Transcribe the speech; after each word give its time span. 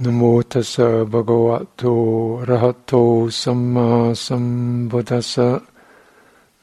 Namo 0.00 0.42
tassa 0.48 1.04
bhagavato 1.04 2.42
rahato 2.46 3.28
samma 3.30 4.14
sambuddhassa 4.16 5.60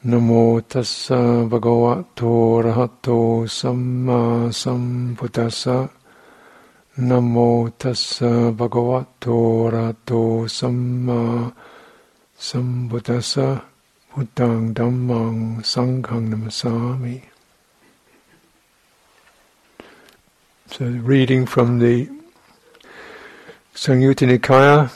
Namo 0.06 0.60
tassa 0.66 1.46
bhagavato 1.46 2.60
rahato 2.66 3.46
samma 3.46 4.50
sambuddhassa 4.50 5.88
Namo 6.98 7.70
tassa 7.78 8.50
bhagavato 8.50 9.70
rahato 9.70 10.48
samma 10.50 11.54
sambuddhassa 12.36 13.62
Buddhang 14.18 14.74
dhammang 14.74 15.62
sanghang 15.62 16.26
namasami. 16.26 17.22
So 20.66 20.86
reading 20.86 21.46
from 21.46 21.78
the 21.78 22.17
Samyutta 23.78 24.26
Nikaya, 24.26 24.90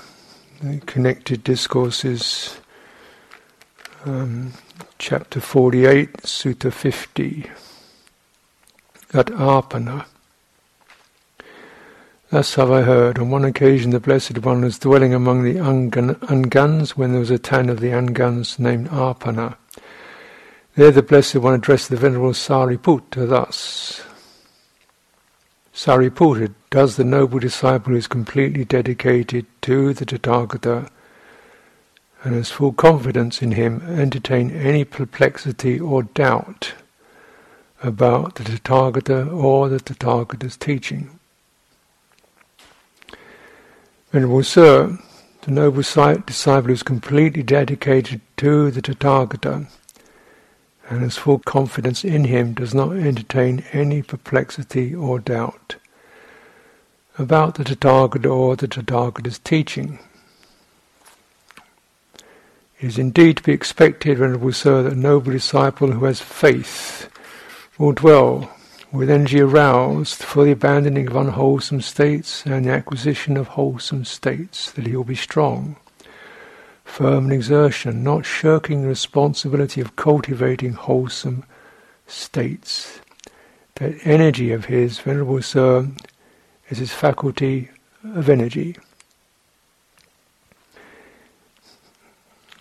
the 0.60 0.80
connected 0.86 1.44
discourses, 1.44 2.58
um, 4.04 4.54
chapter 4.98 5.38
48, 5.38 6.14
Sutta 6.24 6.72
50, 6.72 7.48
at 9.14 9.26
Apana. 9.26 10.06
Thus 12.30 12.56
have 12.56 12.72
I 12.72 12.82
heard. 12.82 13.20
On 13.20 13.30
one 13.30 13.44
occasion, 13.44 13.92
the 13.92 14.00
Blessed 14.00 14.38
One 14.38 14.62
was 14.62 14.80
dwelling 14.80 15.14
among 15.14 15.44
the 15.44 15.60
Angans 15.60 16.96
when 16.96 17.12
there 17.12 17.20
was 17.20 17.30
a 17.30 17.38
town 17.38 17.68
of 17.68 17.78
the 17.78 17.92
Angans 17.92 18.58
named 18.58 18.88
Apana. 18.88 19.54
There, 20.74 20.90
the 20.90 21.04
Blessed 21.04 21.36
One 21.36 21.54
addressed 21.54 21.88
the 21.88 21.96
Venerable 21.96 22.32
Sariputta 22.32 23.28
thus 23.28 24.02
Sariputta, 25.74 26.54
does 26.70 26.96
the 26.96 27.04
noble 27.04 27.38
disciple 27.38 27.92
who 27.92 27.98
is 27.98 28.06
completely 28.06 28.64
dedicated 28.64 29.46
to 29.62 29.94
the 29.94 30.04
Tathagata 30.04 30.90
and 32.22 32.34
has 32.34 32.50
full 32.50 32.72
confidence 32.72 33.40
in 33.40 33.52
him 33.52 33.82
entertain 33.88 34.50
any 34.50 34.84
perplexity 34.84 35.80
or 35.80 36.02
doubt 36.02 36.74
about 37.82 38.34
the 38.34 38.44
Tathagata 38.44 39.32
or 39.32 39.70
the 39.70 39.78
Tathagata's 39.78 40.58
teaching? 40.58 41.18
Venerable 44.12 44.44
Sir, 44.44 44.98
the 45.40 45.50
noble 45.50 45.78
disciple 45.80 46.66
who 46.66 46.72
is 46.74 46.82
completely 46.82 47.42
dedicated 47.42 48.20
to 48.36 48.70
the 48.70 48.82
Tathagata 48.82 49.68
and 50.92 51.00
has 51.00 51.16
full 51.16 51.38
confidence 51.38 52.04
in 52.04 52.24
him, 52.24 52.52
does 52.52 52.74
not 52.74 52.94
entertain 52.94 53.64
any 53.72 54.02
perplexity 54.02 54.94
or 54.94 55.18
doubt 55.18 55.76
about 57.18 57.54
the 57.54 57.64
Tathagata 57.64 58.30
or 58.30 58.56
the 58.56 58.68
Tathagata's 58.68 59.38
teaching. 59.38 59.98
It 62.78 62.86
is 62.86 62.98
indeed 62.98 63.38
to 63.38 63.42
be 63.42 63.52
expected, 63.52 64.18
Venerable 64.18 64.52
Sir, 64.52 64.82
that 64.82 64.92
a 64.92 64.96
noble 64.96 65.32
disciple 65.32 65.92
who 65.92 66.04
has 66.04 66.20
faith 66.20 67.08
will 67.78 67.92
dwell 67.92 68.54
with 68.92 69.08
energy 69.08 69.40
aroused 69.40 70.22
for 70.22 70.44
the 70.44 70.50
abandoning 70.50 71.06
of 71.06 71.16
unwholesome 71.16 71.80
states 71.80 72.44
and 72.44 72.66
the 72.66 72.70
acquisition 72.70 73.38
of 73.38 73.48
wholesome 73.48 74.04
states, 74.04 74.70
that 74.72 74.86
he 74.86 74.94
will 74.94 75.04
be 75.04 75.14
strong 75.14 75.76
firm 76.84 77.26
in 77.26 77.32
exertion, 77.32 78.02
not 78.02 78.26
shirking 78.26 78.82
the 78.82 78.88
responsibility 78.88 79.80
of 79.80 79.96
cultivating 79.96 80.72
wholesome 80.72 81.44
states. 82.06 83.00
That 83.76 83.94
energy 84.04 84.52
of 84.52 84.66
his, 84.66 84.98
Venerable 84.98 85.42
Sir, 85.42 85.88
is 86.68 86.78
his 86.78 86.92
faculty 86.92 87.70
of 88.04 88.28
energy. 88.28 88.76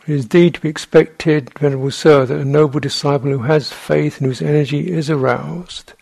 It 0.08 0.14
is 0.14 0.24
indeed 0.24 0.56
to 0.56 0.62
be 0.62 0.70
expected, 0.70 1.52
Venerable 1.60 1.92
Sir, 1.92 2.26
that 2.26 2.40
a 2.40 2.46
noble 2.46 2.80
disciple 2.80 3.32
who 3.32 3.44
has 3.44 3.72
faith 3.72 4.18
and 4.18 4.28
whose 4.28 4.42
energy 4.42 4.92
is 4.92 5.10
aroused 5.10 5.94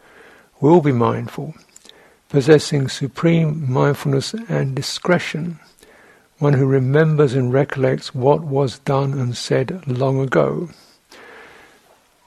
will 0.62 0.82
be 0.82 0.92
mindful, 0.92 1.54
possessing 2.30 2.88
supreme 2.88 3.70
mindfulness 3.72 4.34
and 4.34 4.76
discretion 4.76 5.60
one 6.40 6.54
who 6.54 6.66
remembers 6.66 7.34
and 7.34 7.54
recollects 7.54 8.16
what 8.16 8.42
was 8.42 8.80
done 8.80 9.14
and 9.14 9.36
said 9.36 9.86
long 9.86 10.20
ago. 10.22 10.70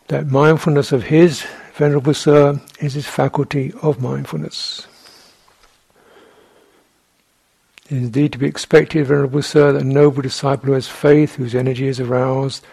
That 0.08 0.26
mindfulness 0.26 0.92
of 0.92 1.04
his, 1.04 1.46
Venerable 1.74 2.12
Sir, 2.12 2.60
is 2.78 2.92
his 2.92 3.06
faculty 3.06 3.72
of 3.80 4.02
mindfulness. 4.02 4.86
It 7.86 7.96
is 7.96 8.02
indeed 8.04 8.32
to 8.32 8.38
be 8.38 8.46
expected, 8.46 9.06
Venerable 9.06 9.42
Sir, 9.42 9.72
that 9.72 9.82
a 9.82 9.84
noble 9.84 10.20
disciple 10.20 10.66
who 10.66 10.72
has 10.72 10.88
faith, 10.88 11.36
whose 11.36 11.54
energy 11.54 11.88
is 11.88 11.98
aroused, 11.98 12.64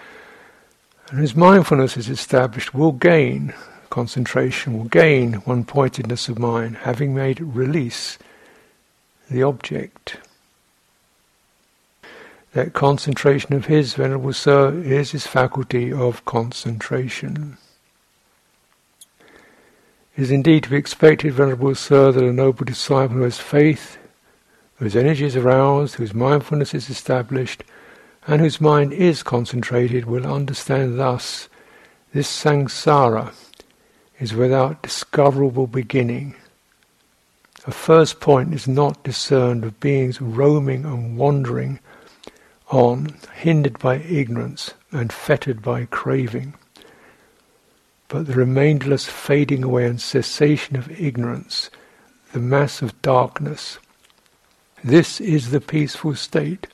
and 1.10 1.20
whose 1.20 1.36
mindfulness 1.36 1.96
is 1.96 2.10
established, 2.10 2.74
will 2.74 2.92
gain 2.92 3.54
concentration, 3.90 4.78
will 4.78 4.86
gain 4.86 5.34
one 5.46 5.64
pointedness 5.64 6.28
of 6.28 6.38
mind, 6.38 6.78
having 6.78 7.16
made 7.16 7.40
release 7.40 8.18
the 9.32 9.42
object 9.42 10.18
that 12.54 12.74
concentration 12.74 13.54
of 13.54 13.66
his, 13.66 13.94
Venerable 13.94 14.34
Sir, 14.34 14.74
is 14.82 15.12
his 15.12 15.28
faculty 15.28 15.94
of 15.94 16.26
concentration. 16.26 17.58
It 20.16 20.24
is 20.24 20.32
indeed 20.32 20.64
to 20.64 20.72
be 20.72 20.78
expected, 20.78 21.34
Venerable 21.34 21.76
Sir, 21.76 22.12
that 22.12 22.24
a 22.24 22.34
noble 22.34 22.66
disciple 22.66 23.18
who 23.18 23.24
has 23.24 23.38
faith, 23.38 23.98
whose 24.78 24.96
energy 24.96 25.26
is 25.26 25.36
aroused, 25.36 25.96
whose 25.96 26.14
mindfulness 26.14 26.74
is 26.74 26.90
established, 26.90 27.64
and 28.26 28.42
whose 28.42 28.60
mind 28.60 28.94
is 28.94 29.24
concentrated, 29.24 30.06
will 30.06 30.26
understand 30.26 31.00
thus 31.00 31.50
this 32.14 32.28
samsara 32.28 33.32
is 34.20 34.34
without 34.34 34.82
discoverable 34.82 35.68
beginning. 35.68 36.36
A 37.68 37.72
first 37.72 38.20
point 38.20 38.54
is 38.54 38.68
not 38.68 39.04
discerned 39.04 39.64
of 39.64 39.80
beings 39.80 40.20
roaming 40.20 40.86
and 40.86 41.18
wandering 41.18 41.80
on, 42.70 43.16
hindered 43.36 43.80
by 43.80 43.98
ignorance 43.98 44.74
and 44.92 45.12
fettered 45.12 45.62
by 45.62 45.86
craving. 45.86 46.54
But 48.08 48.28
the 48.28 48.34
remainderless 48.34 49.06
fading 49.06 49.64
away 49.64 49.86
and 49.86 50.02
cessation 50.02 50.76
of 50.76 50.90
ignorance, 50.92 51.70
the 52.34 52.40
mass 52.40 52.82
of 52.82 53.00
darkness, 53.02 53.78
this 54.84 55.20
is 55.20 55.52
the 55.52 55.60
peaceful 55.60 56.16
state. 56.16 56.68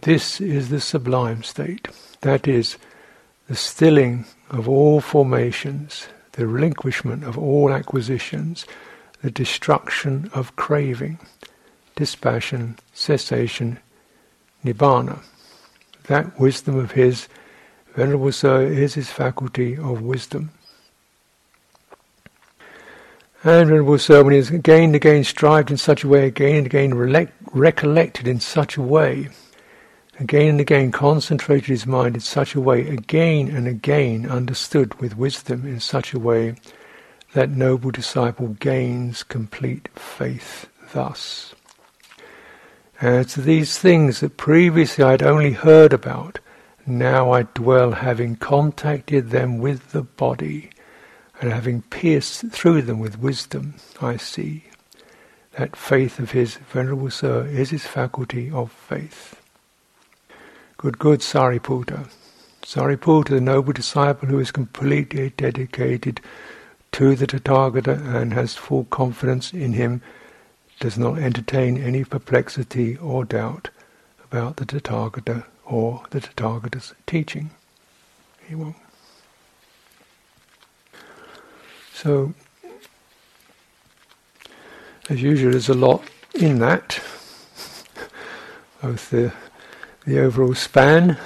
This 0.00 0.40
is 0.40 0.70
the 0.70 0.80
sublime 0.80 1.44
state. 1.44 1.86
That 2.22 2.48
is, 2.48 2.78
the 3.48 3.54
stilling 3.54 4.24
of 4.50 4.68
all 4.68 5.00
formations, 5.00 6.08
the 6.32 6.46
relinquishment 6.46 7.22
of 7.22 7.38
all 7.38 7.72
acquisitions, 7.72 8.66
the 9.22 9.30
destruction 9.30 10.30
of 10.34 10.56
craving, 10.56 11.20
dispassion, 11.94 12.78
cessation, 12.92 13.78
nibbana. 14.64 15.20
That 16.04 16.38
wisdom 16.38 16.78
of 16.78 16.92
his, 16.92 17.28
Venerable 17.94 18.32
Sir, 18.32 18.62
is 18.62 18.94
his 18.94 19.10
faculty 19.10 19.76
of 19.76 20.02
wisdom. 20.02 20.50
And 23.44 23.68
Venerable 23.68 23.98
Sir, 23.98 24.22
when 24.22 24.32
he 24.32 24.38
has 24.38 24.50
again 24.50 24.84
and 24.84 24.94
again 24.94 25.24
strived 25.24 25.70
in 25.70 25.76
such 25.76 26.04
a 26.04 26.08
way, 26.08 26.26
again 26.26 26.58
and 26.58 26.66
again 26.66 27.28
recollected 27.52 28.28
in 28.28 28.40
such 28.40 28.76
a 28.76 28.82
way, 28.82 29.28
again 30.20 30.50
and 30.50 30.60
again 30.60 30.92
concentrated 30.92 31.68
his 31.68 31.86
mind 31.86 32.14
in 32.14 32.20
such 32.20 32.54
a 32.54 32.60
way, 32.60 32.88
again 32.88 33.48
and 33.48 33.66
again 33.66 34.28
understood 34.28 34.94
with 35.00 35.16
wisdom 35.16 35.66
in 35.66 35.80
such 35.80 36.14
a 36.14 36.18
way, 36.18 36.54
that 37.34 37.50
noble 37.50 37.90
disciple 37.90 38.48
gains 38.48 39.22
complete 39.22 39.88
faith 39.96 40.68
thus 40.92 41.54
uh, 43.02 43.24
to 43.24 43.40
these 43.40 43.78
things 43.78 44.20
that 44.20 44.36
previously 44.36 45.02
I'd 45.02 45.22
only 45.22 45.52
heard 45.52 45.92
about. 45.92 46.38
Now 46.86 47.32
I 47.32 47.42
dwell 47.42 47.92
having 47.92 48.36
contacted 48.36 49.30
them 49.30 49.58
with 49.58 49.90
the 49.90 50.02
body 50.02 50.70
and 51.40 51.52
having 51.52 51.82
pierced 51.82 52.46
through 52.50 52.82
them 52.82 53.00
with 53.00 53.18
wisdom, 53.18 53.74
I 54.00 54.16
see. 54.16 54.64
That 55.58 55.76
faith 55.76 56.20
of 56.20 56.30
his, 56.30 56.54
Venerable 56.54 57.10
Sir, 57.10 57.46
is 57.46 57.70
his 57.70 57.84
faculty 57.84 58.50
of 58.50 58.70
faith. 58.70 59.40
Good, 60.76 60.98
good 60.98 61.20
Sariputta. 61.20 62.08
Sariputta, 62.62 63.30
the 63.30 63.40
noble 63.40 63.72
disciple 63.72 64.28
who 64.28 64.38
is 64.38 64.52
completely 64.52 65.30
dedicated 65.30 66.20
to 66.92 67.16
the 67.16 67.26
Tathagata 67.26 68.14
and 68.14 68.32
has 68.32 68.54
full 68.54 68.84
confidence 68.84 69.52
in 69.52 69.72
him 69.72 70.02
does 70.82 70.98
not 70.98 71.16
entertain 71.16 71.78
any 71.78 72.02
perplexity 72.02 72.96
or 72.96 73.24
doubt 73.24 73.70
about 74.24 74.56
the 74.56 74.66
Tathagata 74.66 75.44
or 75.64 76.02
the 76.10 76.20
Tathagata's 76.20 76.92
teaching. 77.06 77.52
He 78.48 78.56
won't. 78.56 78.74
So, 81.94 82.34
as 85.08 85.22
usual, 85.22 85.52
there's 85.52 85.68
a 85.68 85.74
lot 85.74 86.02
in 86.34 86.58
that. 86.58 87.00
both 88.82 89.10
the 89.10 89.32
the 90.04 90.18
overall 90.18 90.56
span, 90.56 91.16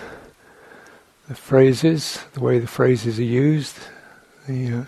the 1.29 1.35
phrases, 1.35 2.23
the 2.35 2.41
way 2.41 2.58
the 2.58 2.67
phrases 2.67 3.19
are 3.19 3.23
used, 3.23 3.79
the 4.47 4.70
uh, 4.70 4.85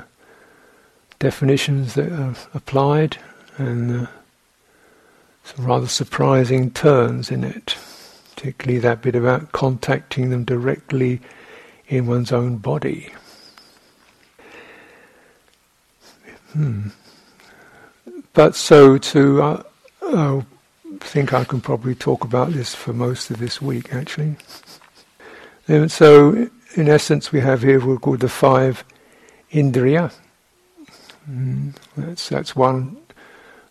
definitions 1.19 1.94
that 1.94 2.12
are 2.12 2.37
applied, 2.53 3.17
and 3.56 4.03
uh, 4.03 4.06
some 5.55 5.65
rather 5.65 5.87
surprising 5.87 6.71
turns 6.71 7.31
in 7.31 7.43
it, 7.43 7.77
particularly 8.35 8.79
that 8.81 9.00
bit 9.00 9.15
about 9.15 9.53
contacting 9.53 10.29
them 10.29 10.45
directly 10.45 11.21
in 11.89 12.06
one's 12.06 12.33
own 12.33 12.56
body. 12.56 13.11
Hmm. 16.53 16.89
But 18.35 18.55
so 18.55 18.99
to, 18.99 19.43
uh, 19.43 19.62
I 20.03 20.43
think 21.00 21.33
I 21.33 21.45
can 21.45 21.61
probably 21.61 21.94
talk 21.94 22.25
about 22.25 22.51
this 22.51 22.75
for 22.75 22.93
most 22.93 23.31
of 23.31 23.39
this 23.39 23.62
week 23.62 23.94
actually. 23.94 24.37
And 25.67 25.91
so, 25.91 26.49
in 26.75 26.89
essence, 26.89 27.33
we 27.33 27.41
have 27.41 27.62
here 27.62 27.85
we're 27.85 27.99
called 27.99 28.21
the 28.21 28.29
five 28.29 28.85
indriya. 29.51 30.12
Mm, 31.31 31.75
that's 31.97 32.29
that's 32.29 32.56
one 32.56 32.97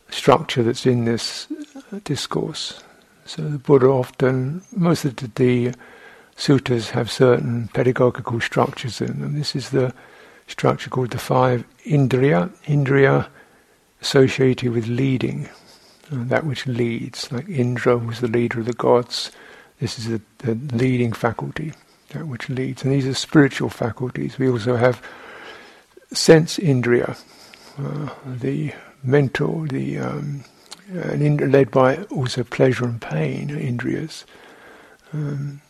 structure 0.09 0.63
that's 0.63 0.86
in 0.86 1.06
this 1.06 1.48
discourse. 2.04 2.81
So 3.25 3.42
the 3.42 3.57
Buddha 3.57 3.88
often, 3.88 4.62
most 4.75 5.06
of 5.06 5.15
the, 5.18 5.27
the 5.36 5.74
suttas 6.38 6.92
have 6.92 7.12
certain 7.12 7.69
pedagogical 7.74 8.39
structures 8.39 9.01
in 9.01 9.19
them. 9.19 9.38
This 9.38 9.56
is 9.56 9.69
the 9.71 9.94
structure 10.48 10.89
called 10.89 11.12
the 11.12 11.18
five 11.18 11.65
indriya. 11.86 12.50
Indriya 12.65 13.27
associated 14.01 14.71
with 14.71 14.88
leading, 14.88 15.50
uh, 16.12 16.24
that 16.25 16.45
which 16.45 16.68
leads. 16.68 17.31
Like 17.31 17.50
Indra 17.50 17.98
was 17.98 18.21
the 18.21 18.27
leader 18.27 18.59
of 18.59 18.65
the 18.65 18.74
gods. 18.74 19.31
This 19.80 20.00
is 20.00 20.07
the, 20.07 20.21
the 20.39 20.56
leading 20.75 21.12
faculty, 21.12 21.74
that 22.09 22.27
which 22.27 22.50
leads. 22.50 22.83
And 22.83 22.94
these 22.94 23.07
are 23.07 23.13
spiritual 23.13 23.69
faculties. 23.69 24.39
We 24.39 24.50
also 24.50 24.75
have 24.75 25.01
sense 26.13 26.57
indriya, 26.57 27.19
uh, 27.77 28.09
the 28.25 28.74
mental, 29.07 29.65
the 29.65 29.98
um, 30.00 30.44
and 30.89 31.51
led 31.51 31.71
by 31.71 32.04
also 32.04 32.44
pleasure 32.44 32.86
and 32.86 33.01
pain, 33.01 33.50
indriyas. 33.50 34.24
Um, 35.13 35.62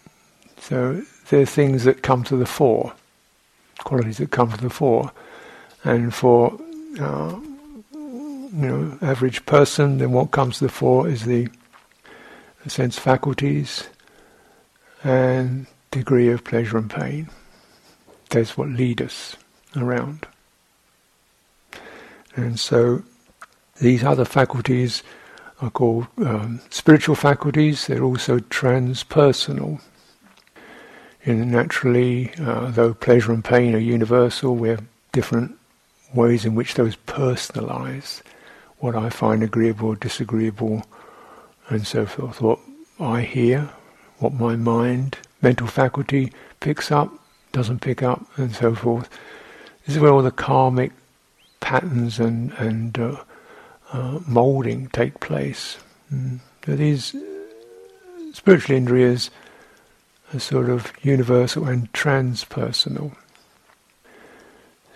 so 0.60 1.01
they're 1.30 1.45
things 1.45 1.84
that 1.86 2.04
come 2.04 2.24
to 2.25 2.36
the 2.36 2.45
fore, 2.45 2.94
qualities 3.80 4.18
that 4.18 4.31
come 4.31 4.51
to 4.51 4.62
the 4.62 4.69
fore, 4.69 5.12
and 5.84 6.13
for 6.13 6.60
uh, 7.00 7.39
you 7.94 8.50
know 8.51 8.98
average 9.01 9.45
person, 9.45 9.98
then 10.00 10.12
what 10.12 10.31
comes 10.31 10.57
to 10.57 10.66
the 10.66 10.72
fore 10.72 11.07
is 11.07 11.25
the 11.25 11.48
sense 12.68 13.00
faculties 13.00 13.88
and 15.06 15.68
degree 15.92 16.30
of 16.30 16.44
pleasure 16.44 16.78
and 16.78 16.89
pain. 16.89 17.30
That's 18.30 18.57
what 18.57 18.68
lead 18.68 19.01
us 19.01 19.38
around. 19.75 20.28
And 22.36 22.60
so 22.60 23.04
these 23.79 24.03
other 24.03 24.25
faculties 24.25 25.03
are 25.62 25.69
called 25.69 26.07
um, 26.18 26.62
spiritual 26.69 27.15
faculties. 27.15 27.88
They're 27.88 28.03
also 28.03 28.39
transpersonal. 28.39 29.81
And 31.25 31.51
naturally, 31.51 32.31
uh, 32.39 32.71
though 32.71 32.94
pleasure 32.94 33.33
and 33.33 33.44
pain 33.44 33.75
are 33.75 33.79
universal, 33.79 34.56
we 34.56 34.69
have 34.69 34.83
different 35.12 35.57
ways 36.13 36.45
in 36.45 36.56
which 36.56 36.75
those 36.75 36.95
personalize 36.95 38.21
what 38.79 38.95
I 38.95 39.09
find 39.09 39.44
agreeable 39.44 39.95
disagreeable, 39.95 40.85
and 41.69 41.85
so 41.85 42.06
forth. 42.06 42.41
What 42.41 42.59
I 43.00 43.21
hear, 43.21 43.69
what 44.19 44.33
my 44.33 44.56
mind, 44.56 45.18
mental 45.41 45.68
faculty 45.68 46.31
picks 46.59 46.91
up, 46.91 47.12
doesn't 47.51 47.81
pick 47.81 48.03
up, 48.03 48.25
and 48.38 48.56
so 48.56 48.75
forth. 48.75 49.09
This 49.85 49.95
is 49.95 50.01
where 50.01 50.12
all 50.12 50.21
the 50.21 50.31
karmic 50.31 50.91
patterns 51.59 52.19
and 52.19 52.51
and 52.53 52.97
uh, 53.00 53.24
uh, 53.94 54.19
molding 54.28 54.88
take 54.88 55.19
place. 55.19 55.78
Mm. 56.13 56.39
These 56.66 57.16
spiritual 58.34 58.78
indriyas 58.78 59.30
are 60.34 60.39
sort 60.39 60.69
of 60.69 60.92
universal 61.01 61.66
and 61.66 61.92
transpersonal. 61.94 63.16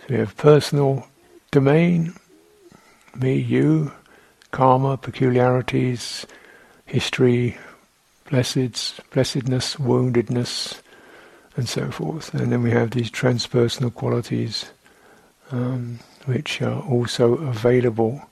So 0.00 0.06
we 0.10 0.16
have 0.16 0.36
personal 0.36 1.06
domain, 1.50 2.14
me, 3.14 3.36
you, 3.36 3.92
karma, 4.50 4.98
peculiarities, 4.98 6.26
history, 6.84 7.56
blessedness, 8.28 9.76
woundedness, 9.76 10.80
and 11.56 11.68
so 11.68 11.90
forth. 11.90 12.34
And 12.34 12.52
then 12.52 12.62
we 12.62 12.70
have 12.70 12.90
these 12.90 13.10
transpersonal 13.10 13.94
qualities, 13.94 14.66
um, 15.50 16.00
which 16.26 16.60
are 16.60 16.82
also 16.82 17.34
available 17.34 18.22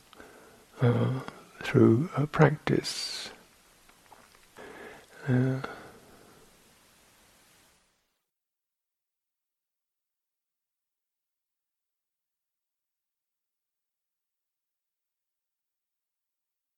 uh, 0.83 1.21
through 1.63 2.09
uh, 2.17 2.27
practice. 2.27 3.31
Uh, 5.29 5.61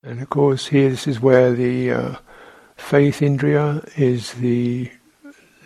and 0.03 0.21
of 0.21 0.29
course, 0.29 0.67
here 0.67 0.91
this 0.91 1.07
is 1.07 1.21
where 1.21 1.53
the 1.53 1.93
uh, 1.93 2.17
faith 2.77 3.21
indriya 3.21 3.89
is 3.97 4.33
the 4.35 4.91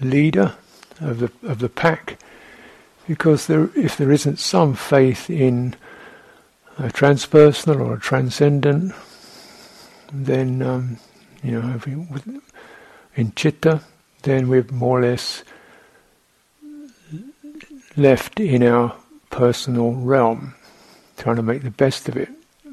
leader 0.01 0.55
of 1.01 1.19
the 1.21 1.33
of 1.43 1.59
the 1.59 1.71
pack, 1.71 2.19
because 3.09 3.47
there, 3.47 3.71
if 3.75 3.97
there 3.97 4.13
isn't 4.13 4.39
some 4.39 4.75
faith 4.75 5.31
in 5.31 5.75
a 6.79 6.89
transpersonal 6.89 7.81
or 7.81 7.95
a 7.95 8.01
transcendent, 8.01 8.95
then 10.13 10.63
um, 10.63 10.99
you 11.43 11.61
know, 11.61 11.81
we, 11.87 12.41
in 13.15 13.33
chitta, 13.35 13.81
then 14.23 14.49
we're 14.49 14.67
more 14.71 14.99
or 14.99 15.03
less 15.03 15.43
left 17.97 18.39
in 18.39 18.63
our 18.63 18.95
personal 19.31 19.93
realm, 19.93 20.55
trying 21.17 21.37
to 21.37 21.43
make 21.43 21.63
the 21.63 21.71
best 21.71 22.09
of 22.09 22.17
it, 22.17 22.29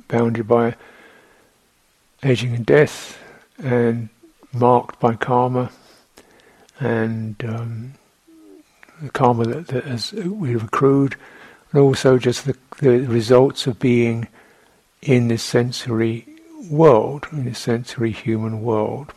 bounded 0.07 0.47
by 0.47 0.75
aging 2.23 2.55
and 2.55 2.65
death, 2.65 3.17
and 3.57 4.09
marked 4.51 4.99
by 4.99 5.15
karma, 5.15 5.71
and 6.79 7.43
um, 7.45 7.93
the 9.01 9.09
karma 9.09 9.45
that, 9.45 9.67
that 9.67 9.85
has, 9.85 10.11
we've 10.13 10.63
accrued 10.63 11.15
and 11.73 11.81
also 11.81 12.17
just 12.17 12.45
the, 12.45 12.55
the 12.79 12.99
results 12.99 13.67
of 13.67 13.79
being 13.79 14.29
in 15.01 15.27
this 15.27 15.43
sensory 15.43 16.25
world, 16.69 17.27
in 17.31 17.45
this 17.45 17.59
sensory 17.59 18.11
human 18.11 18.61
world, 18.61 19.11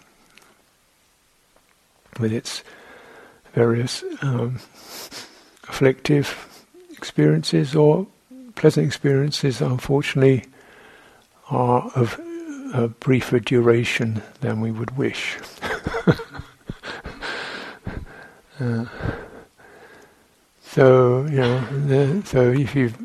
with 2.18 2.32
its 2.32 2.64
various 3.52 4.02
um, 4.22 4.58
afflictive 5.68 6.64
experiences 6.90 7.76
or 7.76 8.06
pleasant 8.54 8.86
experiences, 8.86 9.60
unfortunately, 9.60 10.44
are 11.50 11.90
of 11.94 12.18
a 12.74 12.88
briefer 12.88 13.38
duration 13.38 14.22
than 14.40 14.60
we 14.60 14.72
would 14.72 14.96
wish. 14.96 15.36
uh, 18.60 18.86
so 20.76 21.24
you 21.30 21.38
know, 21.38 22.22
so 22.26 22.50
if 22.50 22.74
you've, 22.74 23.00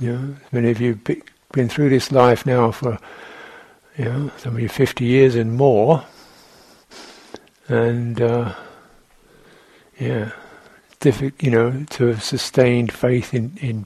you 0.00 0.12
know, 0.12 0.36
many 0.50 0.70
of 0.70 0.80
you've 0.80 1.04
been 1.04 1.68
through 1.68 1.90
this 1.90 2.10
life 2.10 2.46
now 2.46 2.70
for, 2.70 2.98
you 3.98 4.06
know, 4.06 4.30
some 4.38 4.54
of 4.54 4.60
you 4.62 4.70
fifty 4.70 5.04
years 5.04 5.34
and 5.34 5.58
more, 5.58 6.06
and 7.68 8.18
uh, 8.18 8.54
yeah, 10.00 10.30
difficult, 11.00 11.42
you 11.42 11.50
know, 11.50 11.84
to 11.90 12.06
have 12.06 12.22
sustained 12.22 12.90
faith 12.90 13.34
in 13.34 13.58
in 13.60 13.84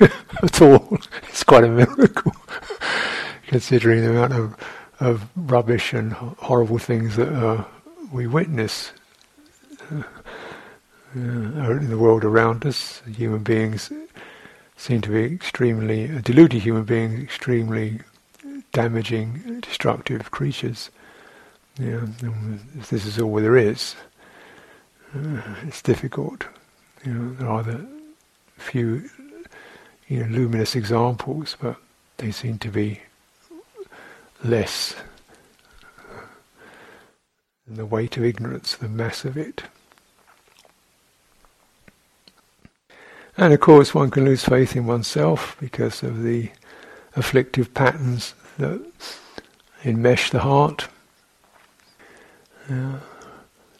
at 0.44 0.62
all, 0.62 0.96
it's 1.28 1.42
quite 1.42 1.64
a 1.64 1.68
miracle, 1.68 2.36
considering 3.48 4.00
the 4.00 4.10
amount 4.10 4.32
of 4.32 4.56
of 5.00 5.28
rubbish 5.34 5.92
and 5.92 6.12
horrible 6.12 6.78
things 6.78 7.16
that 7.16 7.32
uh, 7.32 7.64
we 8.12 8.28
witness 8.28 8.92
in 11.14 11.90
the 11.90 11.98
world 11.98 12.24
around 12.24 12.64
us. 12.64 13.02
Human 13.16 13.42
beings 13.42 13.90
seem 14.76 15.00
to 15.02 15.10
be 15.10 15.24
extremely, 15.34 16.10
uh, 16.10 16.20
deluded 16.20 16.62
human 16.62 16.84
beings, 16.84 17.22
extremely 17.22 18.00
damaging, 18.72 19.60
destructive 19.60 20.30
creatures. 20.30 20.90
Yeah, 21.78 22.06
if 22.78 22.90
this 22.90 23.06
is 23.06 23.18
all 23.18 23.34
there 23.36 23.56
is, 23.56 23.94
uh, 25.14 25.40
it's 25.66 25.82
difficult. 25.82 26.46
You 27.04 27.14
know, 27.14 27.34
there 27.34 27.48
are 27.48 27.62
the 27.62 27.86
few, 28.56 29.08
you 30.08 30.20
know, 30.20 30.26
luminous 30.26 30.74
examples, 30.74 31.56
but 31.60 31.76
they 32.18 32.30
seem 32.30 32.58
to 32.58 32.68
be 32.68 33.00
less 34.44 34.94
and 37.72 37.76
the 37.76 37.86
weight 37.86 38.16
of 38.18 38.24
ignorance, 38.24 38.76
the 38.76 38.88
mass 38.88 39.24
of 39.24 39.36
it. 39.36 39.62
And 43.36 43.52
of 43.52 43.60
course, 43.60 43.94
one 43.94 44.10
can 44.10 44.24
lose 44.24 44.44
faith 44.44 44.76
in 44.76 44.86
oneself 44.86 45.56
because 45.58 46.02
of 46.02 46.22
the 46.22 46.50
afflictive 47.16 47.72
patterns 47.74 48.34
that 48.58 48.80
enmesh 49.82 50.30
the 50.30 50.40
heart, 50.40 50.88
uh, 52.68 52.98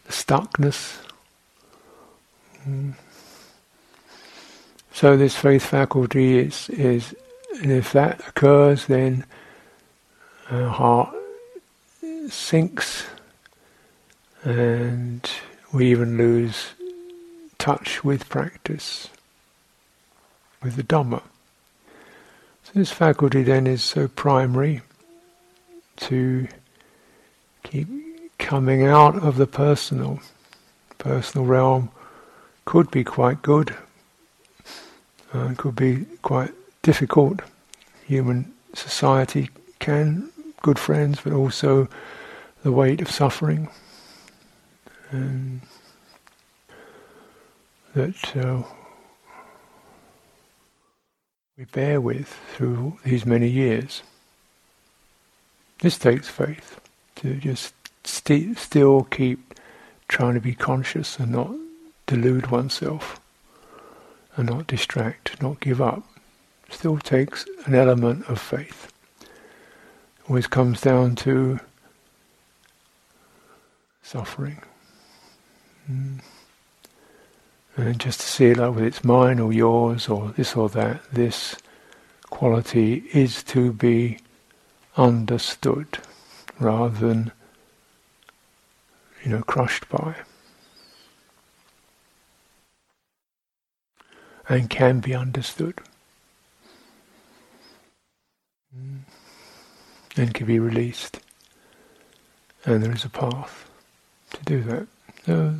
the 0.05 0.13
stuckness. 0.13 0.99
Mm. 2.67 2.95
So 4.93 5.17
this 5.17 5.37
faith 5.37 5.65
faculty 5.65 6.39
is, 6.39 6.69
is 6.71 7.15
if 7.55 7.93
that 7.93 8.21
occurs, 8.29 8.87
then 8.87 9.25
our 10.51 10.69
heart 10.69 11.15
sinks 12.29 13.05
and 14.45 15.29
we 15.73 15.91
even 15.91 16.17
lose 16.17 16.71
touch 17.59 18.03
with 18.05 18.29
practice, 18.29 19.09
with 20.63 20.77
the 20.77 20.83
Dhamma. 20.83 21.23
So 22.65 22.73
this 22.75 22.91
faculty 22.91 23.43
then 23.43 23.67
is 23.67 23.83
so 23.83 24.09
primary 24.09 24.83
to 25.97 26.49
keep 27.63 27.89
coming 28.39 28.85
out 28.85 29.17
of 29.23 29.37
the 29.37 29.47
personal. 29.47 30.21
Personal 30.99 31.47
realm 31.47 31.91
could 32.65 32.91
be 32.91 33.03
quite 33.03 33.43
good, 33.43 33.75
uh, 35.33 35.55
could 35.57 35.75
be 35.75 36.07
quite 36.23 36.53
difficult. 36.83 37.41
Human 38.07 38.53
society 38.75 39.51
can, 39.81 40.31
good 40.63 40.79
friends, 40.79 41.21
but 41.23 41.33
also 41.33 41.89
the 42.63 42.73
weight 42.73 43.01
of 43.01 43.11
suffering. 43.11 43.69
And 45.11 45.61
that 47.95 48.37
uh, 48.37 48.63
we 51.63 51.67
bear 51.67 52.01
with 52.01 52.27
through 52.57 52.99
these 53.05 53.25
many 53.25 53.49
years. 53.49 54.03
This 55.79 55.97
takes 55.97 56.27
faith 56.27 56.81
to 57.17 57.37
just 57.37 57.73
st- 58.03 58.59
still 58.59 59.05
keep 59.05 59.55
trying 60.09 60.35
to 60.35 60.41
be 60.41 60.57
conscious 60.57 61.21
and 61.21 61.31
not 61.31 61.53
delude 62.09 62.49
oneself 62.49 63.21
and 64.35 64.49
not 64.49 64.67
distract, 64.67 65.41
not 65.41 65.61
give 65.61 65.81
up. 65.81 66.03
Still 66.69 66.99
takes 66.99 67.47
an 67.67 67.77
element 67.77 68.29
of 68.29 68.41
faith. 68.41 68.93
Always 70.29 70.49
comes 70.49 70.81
down 70.81 71.15
to 71.17 71.61
suffering. 74.03 74.61
Mm. 75.89 76.23
And 77.77 77.99
just 77.99 78.21
to 78.21 78.27
see 78.27 78.47
it 78.47 78.59
like 78.59 78.75
whether 78.75 78.87
it's 78.87 79.03
mine 79.03 79.41
or 79.41 79.53
yours 79.53 80.09
or 80.09 80.33
this 80.37 80.55
or 80.55 80.69
that, 80.71 81.01
this 81.11 81.57
quality 82.29 83.05
is 83.13 83.43
to 83.45 83.73
be 83.73 84.19
understood 84.97 85.99
rather 86.59 87.07
than, 87.07 87.33
you 89.25 89.31
know, 89.31 89.43
crushed 89.43 89.89
by. 89.89 90.17
And 94.49 94.69
can 94.69 95.01
be 95.01 95.15
understood. 95.15 95.81
Mm. 98.77 99.01
And 100.17 100.35
can 100.35 100.47
be 100.47 100.59
released. 100.59 101.21
And 102.67 102.83
there 102.83 102.93
is 102.93 103.05
a 103.05 103.09
path 103.09 103.69
to 104.35 104.45
do 104.45 104.63
that. 104.65 104.87
The 105.25 105.55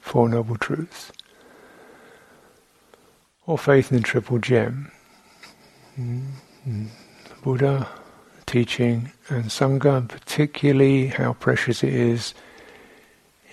Four 0.00 0.28
Noble 0.28 0.56
Truths. 0.56 1.10
Or 3.48 3.56
faith 3.56 3.90
in 3.90 3.96
the 3.96 4.02
Triple 4.02 4.38
Gem. 4.38 4.92
Mm-hmm. 5.98 6.84
Buddha, 7.42 7.88
teaching, 8.44 9.10
and 9.30 9.44
Sangha, 9.46 10.06
particularly 10.06 11.06
how 11.06 11.32
precious 11.32 11.82
it 11.82 11.94
is 11.94 12.34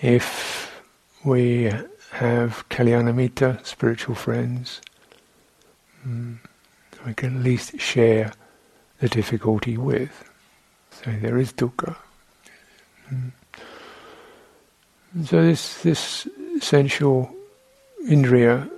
if 0.02 0.82
we 1.24 1.72
have 2.10 2.68
Kalyanamitta, 2.68 3.64
spiritual 3.64 4.14
friends. 4.14 4.82
Mm, 6.06 6.40
we 7.06 7.14
can 7.14 7.38
at 7.38 7.42
least 7.42 7.80
share 7.80 8.34
the 9.00 9.08
difficulty 9.08 9.78
with. 9.78 10.30
So 10.90 11.10
there 11.22 11.38
is 11.38 11.54
dukkha. 11.54 11.96
Mm. 13.10 13.32
So 15.24 15.42
this 15.42 15.80
this 15.80 16.28
essential 16.54 17.34
indriya 18.06 18.70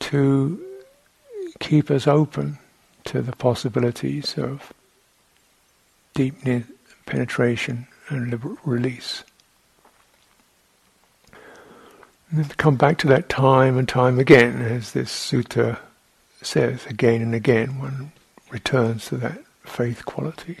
to 0.00 0.62
keep 1.60 1.90
us 1.90 2.06
open 2.06 2.58
to 3.04 3.22
the 3.22 3.32
possibilities 3.32 4.36
of 4.36 4.72
deep 6.14 6.34
penetration 7.06 7.86
and 8.08 8.58
release. 8.64 9.24
And 12.30 12.56
come 12.56 12.76
back 12.76 12.98
to 12.98 13.08
that 13.08 13.28
time 13.28 13.76
and 13.76 13.88
time 13.88 14.18
again, 14.18 14.62
as 14.62 14.92
this 14.92 15.10
sutta 15.10 15.78
says 16.42 16.86
again 16.86 17.22
and 17.22 17.34
again, 17.34 17.78
one 17.78 18.12
returns 18.50 19.06
to 19.06 19.16
that 19.16 19.42
faith 19.64 20.04
quality, 20.04 20.58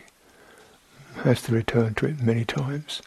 has 1.22 1.42
to 1.42 1.52
return 1.52 1.94
to 1.94 2.06
it 2.06 2.20
many 2.20 2.44
times 2.44 3.02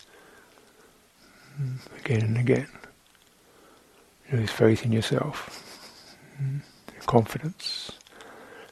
mm, 1.59 1.77
again 1.99 2.21
and 2.21 2.37
again. 2.37 2.67
Is 4.31 4.49
faith 4.49 4.83
in 4.83 4.91
yourself, 4.91 5.72
confidence. 7.05 7.91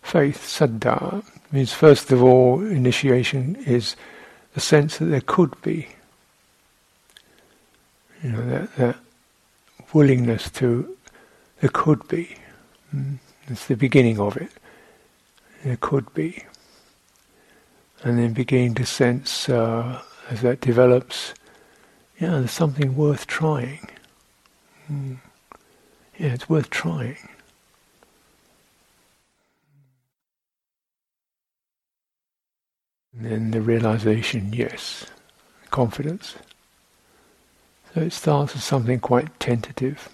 Faith, 0.01 0.39
saddha, 0.39 1.23
means 1.51 1.73
first 1.73 2.11
of 2.11 2.23
all, 2.23 2.61
initiation 2.61 3.55
is 3.65 3.95
the 4.53 4.59
sense 4.59 4.97
that 4.97 5.05
there 5.05 5.21
could 5.21 5.59
be. 5.61 5.87
You 8.23 8.31
know, 8.31 8.49
that, 8.49 8.75
that 8.75 8.95
willingness 9.93 10.49
to, 10.51 10.97
there 11.59 11.69
could 11.73 12.07
be. 12.07 12.35
It's 13.47 13.67
the 13.67 13.75
beginning 13.75 14.19
of 14.19 14.37
it. 14.37 14.51
There 15.63 15.77
could 15.77 16.13
be. 16.13 16.43
And 18.03 18.17
then 18.17 18.33
beginning 18.33 18.75
to 18.75 18.85
sense, 18.85 19.47
uh, 19.47 20.01
as 20.29 20.41
that 20.41 20.61
develops, 20.61 21.33
yeah, 22.19 22.31
there's 22.31 22.51
something 22.51 22.95
worth 22.95 23.27
trying. 23.27 23.87
Mm. 24.91 25.17
Yeah, 26.17 26.33
it's 26.33 26.49
worth 26.49 26.69
trying. 26.69 27.17
And 33.13 33.25
then 33.25 33.51
the 33.51 33.61
realization, 33.61 34.53
yes, 34.53 35.05
confidence. 35.69 36.35
So 37.93 38.01
it 38.01 38.13
starts 38.13 38.53
with 38.53 38.63
something 38.63 38.99
quite 38.99 39.37
tentative. 39.39 40.09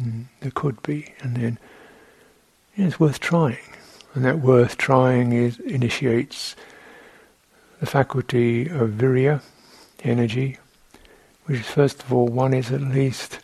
Mm, 0.00 0.26
there 0.40 0.50
could 0.50 0.82
be, 0.82 1.14
and 1.20 1.36
then 1.36 1.58
yeah, 2.76 2.86
it's 2.86 3.00
worth 3.00 3.20
trying, 3.20 3.58
and 4.14 4.24
that 4.24 4.40
worth 4.40 4.76
trying 4.76 5.32
is 5.32 5.58
initiates 5.60 6.54
the 7.80 7.86
faculty 7.86 8.66
of 8.66 8.90
virya, 8.90 9.42
energy, 10.04 10.58
which 11.46 11.60
is 11.60 11.66
first 11.66 12.02
of 12.02 12.12
all, 12.12 12.28
one 12.28 12.52
is 12.52 12.70
at 12.70 12.82
least, 12.82 13.40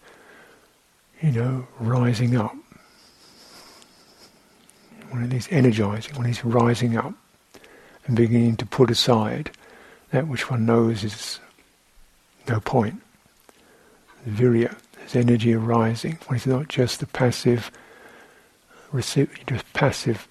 you 1.22 1.32
know, 1.32 1.66
rising 1.78 2.36
up. 2.36 2.54
One 5.10 5.32
is 5.32 5.48
energizing, 5.50 6.14
one 6.16 6.26
is 6.26 6.44
rising 6.44 6.96
up 6.96 7.14
and 8.06 8.16
beginning 8.16 8.56
to 8.56 8.66
put 8.66 8.90
aside 8.90 9.50
that 10.10 10.28
which 10.28 10.50
one 10.50 10.66
knows 10.66 11.04
is 11.04 11.40
no 12.48 12.60
point. 12.60 13.02
Virya, 14.28 14.76
is 15.04 15.16
energy 15.16 15.54
arising. 15.54 16.18
One 16.26 16.36
is 16.36 16.46
not 16.46 16.68
just 16.68 17.02
a 17.02 17.06
passive, 17.06 17.70
just 18.94 19.72
passive, 19.72 20.28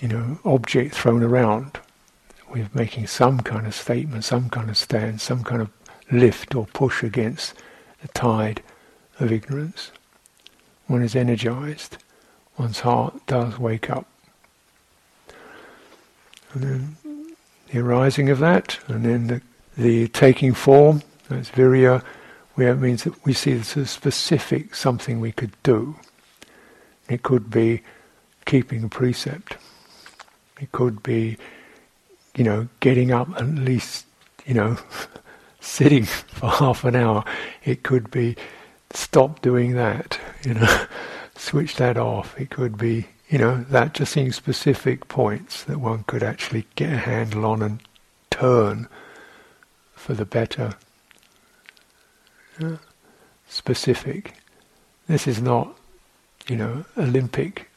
you 0.00 0.08
know, 0.08 0.38
object 0.44 0.94
thrown 0.94 1.22
around 1.22 1.78
we're 2.50 2.70
making 2.74 3.06
some 3.06 3.40
kind 3.40 3.66
of 3.66 3.74
statement, 3.74 4.24
some 4.24 4.48
kind 4.50 4.70
of 4.70 4.76
stand, 4.76 5.20
some 5.20 5.42
kind 5.42 5.60
of 5.60 5.70
lift 6.10 6.54
or 6.54 6.66
push 6.66 7.02
against 7.02 7.54
the 8.02 8.08
tide 8.08 8.62
of 9.18 9.32
ignorance. 9.32 9.90
One 10.86 11.02
is 11.02 11.16
energized, 11.16 11.98
one's 12.58 12.80
heart 12.80 13.26
does 13.26 13.58
wake 13.58 13.90
up. 13.90 14.06
And 16.52 16.62
then 16.62 16.96
the 17.70 17.80
arising 17.80 18.30
of 18.30 18.38
that, 18.38 18.78
and 18.88 19.04
then 19.04 19.26
the, 19.26 19.40
the 19.76 20.08
taking 20.08 20.54
form, 20.54 21.02
that's 21.28 21.50
virya, 21.50 22.02
where 22.54 22.72
it 22.72 22.76
means 22.76 23.04
that 23.04 23.24
we 23.24 23.32
see 23.32 23.54
this 23.54 23.76
as 23.76 23.90
specific 23.90 24.74
something 24.74 25.20
we 25.20 25.32
could 25.32 25.52
do. 25.62 25.96
It 27.08 27.22
could 27.22 27.50
be 27.50 27.82
keeping 28.46 28.82
a 28.84 28.88
precept. 28.88 29.56
It 30.60 30.72
could 30.72 31.02
be 31.02 31.36
you 32.36 32.44
know, 32.44 32.68
getting 32.80 33.10
up 33.10 33.28
at 33.36 33.46
least, 33.46 34.06
you 34.44 34.54
know, 34.54 34.76
sitting 35.60 36.04
for 36.04 36.50
half 36.50 36.84
an 36.84 36.94
hour. 36.94 37.24
It 37.64 37.82
could 37.82 38.10
be 38.10 38.36
stop 38.90 39.42
doing 39.42 39.72
that, 39.72 40.20
you 40.44 40.54
know, 40.54 40.86
switch 41.36 41.76
that 41.76 41.96
off. 41.96 42.38
It 42.38 42.50
could 42.50 42.78
be, 42.78 43.08
you 43.28 43.38
know, 43.38 43.64
that 43.70 43.94
just 43.94 44.12
seems 44.12 44.36
specific 44.36 45.08
points 45.08 45.64
that 45.64 45.80
one 45.80 46.04
could 46.04 46.22
actually 46.22 46.66
get 46.76 46.92
a 46.92 46.98
handle 46.98 47.44
on 47.44 47.62
and 47.62 47.80
turn 48.30 48.88
for 49.94 50.14
the 50.14 50.24
better. 50.24 50.74
Yeah. 52.60 52.76
Specific. 53.48 54.34
This 55.08 55.26
is 55.26 55.42
not, 55.42 55.76
you 56.48 56.56
know, 56.56 56.84
Olympic. 56.96 57.68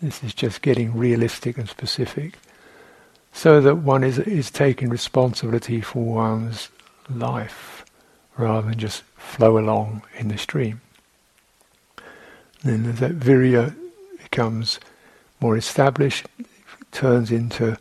This 0.00 0.22
is 0.24 0.32
just 0.32 0.62
getting 0.62 0.96
realistic 0.96 1.58
and 1.58 1.68
specific. 1.68 2.38
So 3.32 3.60
that 3.60 3.76
one 3.76 4.02
is, 4.02 4.18
is 4.18 4.50
taking 4.50 4.88
responsibility 4.88 5.82
for 5.82 6.04
one's 6.04 6.70
life 7.10 7.84
rather 8.38 8.70
than 8.70 8.78
just 8.78 9.02
flow 9.16 9.58
along 9.58 10.02
in 10.18 10.28
the 10.28 10.38
stream. 10.38 10.80
Then 12.62 12.84
there's 12.84 13.00
that 13.00 13.18
virya 13.18 13.74
becomes 14.36 14.78
more 15.40 15.56
established, 15.56 16.26
turns 16.92 17.30
into 17.30 17.78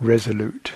resolute. 0.00 0.70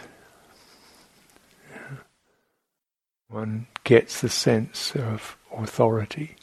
One 3.28 3.68
gets 3.84 4.20
the 4.20 4.28
sense 4.28 4.96
of 4.96 5.36
authority 5.56 6.34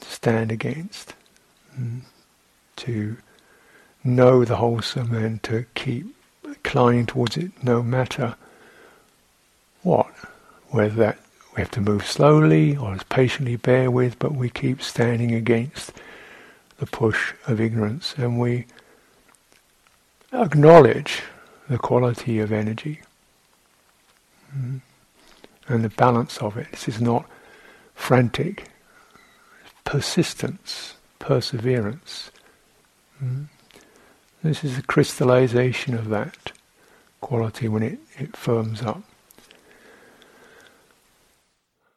to 0.00 0.10
stand 0.10 0.50
against, 0.50 1.14
mm, 1.78 2.00
to 2.74 3.16
know 4.02 4.44
the 4.44 4.56
wholesome 4.56 5.14
and 5.14 5.40
to 5.44 5.64
keep 5.76 6.12
inclining 6.44 7.06
towards 7.06 7.36
it 7.36 7.52
no 7.62 7.84
matter 7.84 8.34
what, 9.84 10.08
whether 10.70 10.96
that 10.96 11.18
we 11.54 11.62
have 11.62 11.70
to 11.70 11.80
move 11.80 12.04
slowly 12.04 12.76
or 12.76 12.94
as 12.94 13.04
patiently 13.04 13.54
bear 13.54 13.92
with, 13.92 14.18
but 14.18 14.34
we 14.34 14.50
keep 14.50 14.82
standing 14.82 15.32
against 15.32 15.92
the 16.82 16.86
push 16.86 17.32
of 17.46 17.60
ignorance 17.60 18.12
and 18.16 18.40
we 18.40 18.66
acknowledge 20.32 21.22
the 21.68 21.78
quality 21.78 22.40
of 22.40 22.50
energy 22.50 23.00
mm. 24.52 24.80
and 25.68 25.84
the 25.84 25.90
balance 25.90 26.38
of 26.38 26.56
it. 26.56 26.66
This 26.72 26.88
is 26.88 27.00
not 27.00 27.24
frantic, 27.94 28.68
persistence, 29.84 30.96
perseverance. 31.20 32.32
Mm. 33.22 33.46
This 34.42 34.64
is 34.64 34.74
the 34.74 34.82
crystallization 34.82 35.94
of 35.94 36.08
that 36.08 36.50
quality 37.20 37.68
when 37.68 37.84
it, 37.84 38.00
it 38.18 38.36
firms 38.36 38.82
up. 38.82 39.04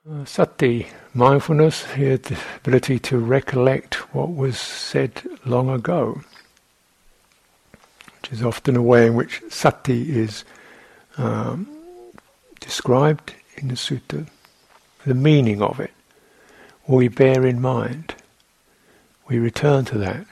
Uh, 0.07 0.23
sati, 0.23 0.85
mindfulness, 1.15 1.83
the 1.95 2.37
ability 2.57 2.99
to 2.99 3.17
recollect 3.17 3.95
what 4.13 4.31
was 4.31 4.59
said 4.59 5.23
long 5.45 5.67
ago, 5.67 6.21
which 8.21 8.31
is 8.31 8.43
often 8.43 8.75
a 8.75 8.83
way 8.83 9.07
in 9.07 9.15
which 9.15 9.41
sati 9.49 10.15
is 10.15 10.45
um, 11.17 11.65
described 12.59 13.33
in 13.57 13.67
the 13.69 13.73
sutta, 13.73 14.27
the 15.07 15.15
meaning 15.15 15.59
of 15.59 15.79
it, 15.79 15.91
we 16.85 17.07
bear 17.07 17.43
in 17.43 17.59
mind. 17.59 18.13
We 19.27 19.39
return 19.39 19.85
to 19.85 19.97
that. 19.97 20.27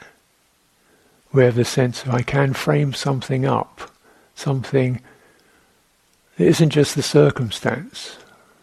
We 1.32 1.46
have 1.46 1.56
the 1.56 1.65
sense 1.65 2.03
of 2.03 2.13
I 2.13 2.22
can 2.22 2.53
frame 2.53 2.94
something 2.94 3.44
up, 3.44 3.89
something 4.36 5.01
that 6.38 6.45
isn't 6.45 6.69
just 6.69 6.95
the 6.95 7.02
circumstance. 7.02 8.19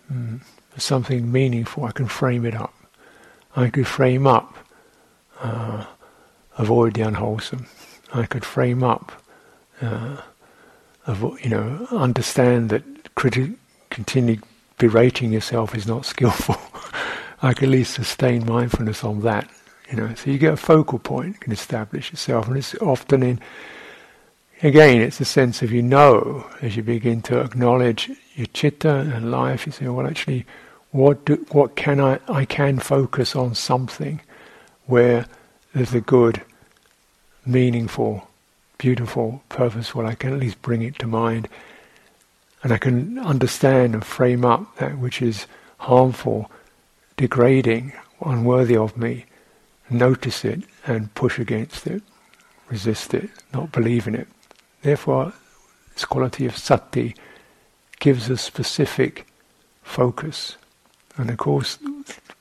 Mm 0.08 0.42
something 0.82 1.30
meaningful, 1.30 1.84
I 1.84 1.92
can 1.92 2.06
frame 2.06 2.44
it 2.44 2.54
up. 2.54 2.74
I 3.56 3.68
could 3.68 3.86
frame 3.86 4.26
up, 4.26 4.56
uh, 5.40 5.84
avoid 6.58 6.94
the 6.94 7.02
unwholesome. 7.02 7.66
I 8.12 8.26
could 8.26 8.44
frame 8.44 8.82
up, 8.82 9.12
uh, 9.80 10.22
you 11.42 11.50
know, 11.50 11.86
understand 11.90 12.70
that 12.70 13.14
criti- 13.14 13.56
continue 13.90 14.38
berating 14.78 15.32
yourself 15.32 15.74
is 15.74 15.86
not 15.86 16.06
skillful. 16.14 16.56
I 17.42 17.54
can 17.54 17.66
at 17.66 17.70
least 17.70 17.94
sustain 17.94 18.46
mindfulness 18.46 19.02
on 19.02 19.22
that. 19.22 19.48
You 19.90 19.96
know, 19.96 20.14
so 20.14 20.30
you 20.30 20.38
get 20.38 20.52
a 20.52 20.56
focal 20.56 21.00
point, 21.00 21.34
you 21.34 21.40
can 21.40 21.52
establish 21.52 22.12
yourself, 22.12 22.46
and 22.46 22.56
it's 22.56 22.74
often 22.76 23.22
in 23.24 23.40
Again, 24.62 25.00
it's 25.00 25.18
a 25.22 25.24
sense 25.24 25.62
of 25.62 25.72
you 25.72 25.80
know 25.80 26.46
as 26.60 26.76
you 26.76 26.82
begin 26.82 27.22
to 27.22 27.40
acknowledge 27.40 28.10
your 28.34 28.46
chitta 28.48 28.94
and 28.94 29.30
life. 29.30 29.64
You 29.64 29.72
say, 29.72 29.88
well, 29.88 30.06
actually, 30.06 30.44
what 30.90 31.24
do, 31.24 31.46
what 31.52 31.76
can 31.76 32.00
I? 32.00 32.18
I 32.28 32.44
can 32.44 32.78
focus 32.78 33.36
on 33.36 33.54
something 33.54 34.20
where 34.86 35.26
there's 35.72 35.94
a 35.94 36.00
good, 36.00 36.42
meaningful, 37.46 38.28
beautiful, 38.78 39.42
purposeful. 39.48 40.06
I 40.06 40.14
can 40.14 40.32
at 40.32 40.40
least 40.40 40.62
bring 40.62 40.82
it 40.82 40.98
to 40.98 41.06
mind, 41.06 41.48
and 42.62 42.72
I 42.72 42.78
can 42.78 43.18
understand 43.18 43.94
and 43.94 44.04
frame 44.04 44.44
up 44.44 44.76
that 44.76 44.98
which 44.98 45.22
is 45.22 45.46
harmful, 45.78 46.50
degrading, 47.16 47.92
unworthy 48.20 48.76
of 48.76 48.96
me. 48.96 49.26
Notice 49.88 50.44
it 50.44 50.62
and 50.86 51.14
push 51.14 51.38
against 51.38 51.86
it, 51.86 52.02
resist 52.68 53.14
it, 53.14 53.30
not 53.52 53.72
believe 53.72 54.06
in 54.06 54.14
it. 54.14 54.28
Therefore, 54.82 55.32
this 55.94 56.04
quality 56.04 56.46
of 56.46 56.56
sati 56.56 57.14
gives 57.98 58.30
a 58.30 58.36
specific 58.36 59.26
focus. 59.82 60.56
And 61.20 61.28
of 61.28 61.36
course, 61.36 61.78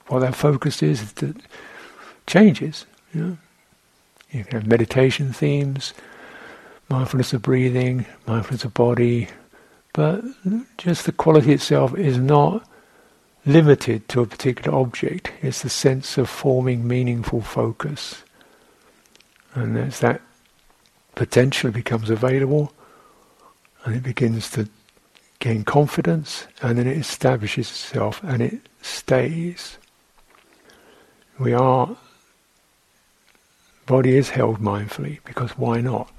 what 0.08 0.20
that 0.20 0.36
focus 0.36 0.82
is, 0.82 1.14
it 1.22 1.36
changes. 2.26 2.86
You, 3.14 3.22
know? 3.22 3.38
you 4.32 4.46
can 4.46 4.62
have 4.62 4.68
meditation 4.68 5.34
themes, 5.34 5.94
mindfulness 6.88 7.34
of 7.34 7.42
breathing, 7.42 8.06
mindfulness 8.26 8.64
of 8.64 8.74
body, 8.74 9.28
but 9.92 10.24
just 10.78 11.06
the 11.06 11.12
quality 11.12 11.52
itself 11.52 11.98
is 11.98 12.18
not 12.18 12.66
limited 13.46 14.08
to 14.08 14.22
a 14.22 14.26
particular 14.26 14.78
object. 14.78 15.34
It's 15.42 15.62
the 15.62 15.70
sense 15.70 16.18
of 16.18 16.30
forming 16.30 16.88
meaningful 16.88 17.42
focus. 17.42 18.24
And 19.56 19.78
as 19.78 20.00
that 20.00 20.22
potential 21.16 21.72
becomes 21.72 22.10
available 22.10 22.72
and 23.84 23.94
it 23.96 24.04
begins 24.04 24.50
to 24.52 24.70
gain 25.40 25.64
confidence 25.64 26.48
and 26.62 26.78
then 26.78 26.88
it 26.88 26.98
establishes 26.98 27.70
itself 27.70 28.22
and 28.24 28.42
it 28.42 28.60
stays. 28.82 29.78
We 31.40 31.54
are, 31.54 31.96
body 33.86 34.18
is 34.18 34.30
held 34.30 34.60
mindfully 34.60 35.20
because 35.24 35.52
why 35.52 35.82
not? 35.82 36.12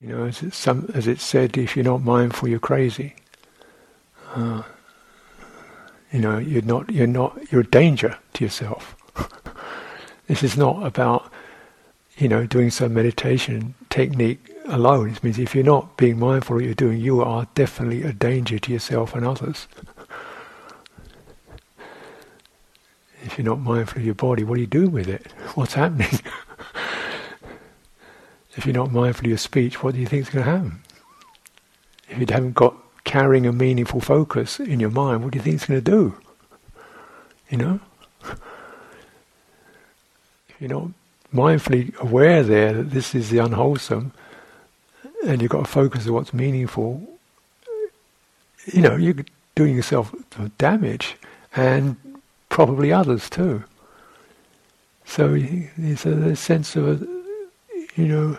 You 0.00 0.08
know, 0.08 0.24
as 0.26 0.42
it's, 0.42 0.56
some, 0.56 0.88
as 0.94 1.08
said, 1.20 1.56
if 1.56 1.74
you're 1.74 1.84
not 1.84 2.02
mindful, 2.02 2.48
you're 2.48 2.60
crazy. 2.60 3.16
Uh, 4.34 4.62
you 6.12 6.20
know, 6.20 6.38
you're 6.38 6.62
not, 6.62 6.90
you're 6.90 7.06
not, 7.06 7.36
you're 7.50 7.62
a 7.62 7.66
danger 7.66 8.16
to 8.34 8.44
yourself. 8.44 8.94
this 10.28 10.44
is 10.44 10.56
not 10.56 10.86
about 10.86 11.32
you 12.18 12.28
know, 12.28 12.46
doing 12.46 12.70
some 12.70 12.94
meditation 12.94 13.74
technique 13.90 14.50
alone. 14.66 15.10
It 15.10 15.22
means 15.22 15.38
if 15.38 15.54
you're 15.54 15.64
not 15.64 15.96
being 15.96 16.18
mindful 16.18 16.56
of 16.56 16.60
what 16.60 16.64
you're 16.64 16.74
doing, 16.74 17.00
you 17.00 17.22
are 17.22 17.46
definitely 17.54 18.02
a 18.02 18.12
danger 18.12 18.58
to 18.58 18.72
yourself 18.72 19.14
and 19.14 19.26
others. 19.26 19.66
if 23.26 23.36
you're 23.36 23.44
not 23.44 23.60
mindful 23.60 23.98
of 23.98 24.06
your 24.06 24.14
body, 24.14 24.44
what 24.44 24.54
do 24.54 24.60
you 24.60 24.66
do 24.66 24.88
with 24.88 25.08
it? 25.08 25.32
What's 25.54 25.74
happening? 25.74 26.08
if 28.56 28.64
you're 28.64 28.74
not 28.74 28.92
mindful 28.92 29.26
of 29.26 29.28
your 29.28 29.38
speech, 29.38 29.82
what 29.82 29.94
do 29.94 30.00
you 30.00 30.06
think 30.06 30.22
is 30.22 30.32
going 30.32 30.44
to 30.44 30.50
happen? 30.50 30.82
If 32.08 32.18
you 32.18 32.26
haven't 32.30 32.54
got 32.54 32.76
carrying 33.04 33.46
a 33.46 33.52
meaningful 33.52 34.00
focus 34.00 34.60
in 34.60 34.80
your 34.80 34.90
mind, 34.90 35.22
what 35.22 35.32
do 35.32 35.38
you 35.38 35.42
think 35.42 35.56
it's 35.56 35.66
going 35.66 35.82
to 35.82 35.90
do? 35.90 36.16
You 37.50 37.58
know? 37.58 37.80
If 40.48 40.62
you're 40.62 40.70
not 40.70 40.88
mindfully 41.34 41.94
aware 41.96 42.42
there 42.42 42.72
that 42.72 42.90
this 42.90 43.14
is 43.14 43.30
the 43.30 43.38
unwholesome, 43.38 44.12
and 45.26 45.42
you've 45.42 45.50
got 45.50 45.64
to 45.64 45.70
focus 45.70 46.06
on 46.06 46.14
what's 46.14 46.34
meaningful, 46.34 47.06
you 48.66 48.82
know, 48.82 48.96
you're 48.96 49.24
doing 49.54 49.74
yourself 49.74 50.14
damage, 50.58 51.16
and 51.54 51.96
probably 52.48 52.92
others 52.92 53.30
too. 53.30 53.64
So 55.04 55.36
there's 55.76 56.04
a 56.04 56.36
sense 56.36 56.76
of, 56.76 57.02
a, 57.02 57.06
you 57.94 58.08
know, 58.08 58.38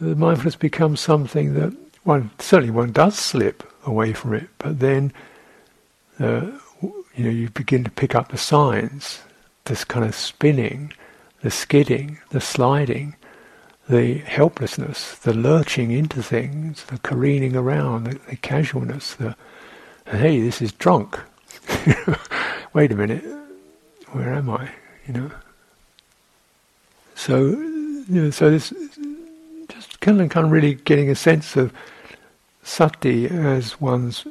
the 0.00 0.14
mindfulness 0.14 0.56
becomes 0.56 1.00
something 1.00 1.54
that 1.54 1.74
one 2.04 2.30
certainly 2.38 2.70
one 2.70 2.92
does 2.92 3.18
slip 3.18 3.62
away 3.84 4.12
from 4.12 4.34
it, 4.34 4.48
but 4.58 4.78
then 4.80 5.12
uh, 6.20 6.46
you 6.82 7.24
know 7.24 7.30
you 7.30 7.48
begin 7.50 7.84
to 7.84 7.90
pick 7.90 8.14
up 8.14 8.28
the 8.28 8.38
signs 8.38 9.20
this 9.66 9.84
kind 9.84 10.04
of 10.04 10.14
spinning, 10.14 10.92
the 11.42 11.50
skidding, 11.50 12.18
the 12.30 12.40
sliding, 12.40 13.16
the 13.88 14.18
helplessness, 14.18 15.14
the 15.18 15.32
lurching 15.34 15.92
into 15.92 16.22
things, 16.22 16.84
the 16.84 16.98
careening 16.98 17.54
around, 17.54 18.04
the, 18.04 18.18
the 18.30 18.36
casualness, 18.36 19.14
the 19.14 19.36
hey, 20.06 20.40
this 20.40 20.62
is 20.62 20.72
drunk. 20.72 21.18
Wait 22.72 22.92
a 22.92 22.96
minute, 22.96 23.24
where 24.12 24.32
am 24.32 24.50
I? 24.50 24.70
You 25.06 25.14
know. 25.14 25.30
So, 27.14 27.46
you 27.46 28.22
know, 28.22 28.30
so 28.30 28.50
this 28.50 28.72
just 29.68 30.00
kind 30.00 30.20
of, 30.20 30.28
kind 30.30 30.46
of 30.46 30.52
really 30.52 30.74
getting 30.74 31.10
a 31.10 31.14
sense 31.14 31.56
of 31.56 31.72
sati 32.62 33.26
as 33.26 33.80
one's 33.80 34.26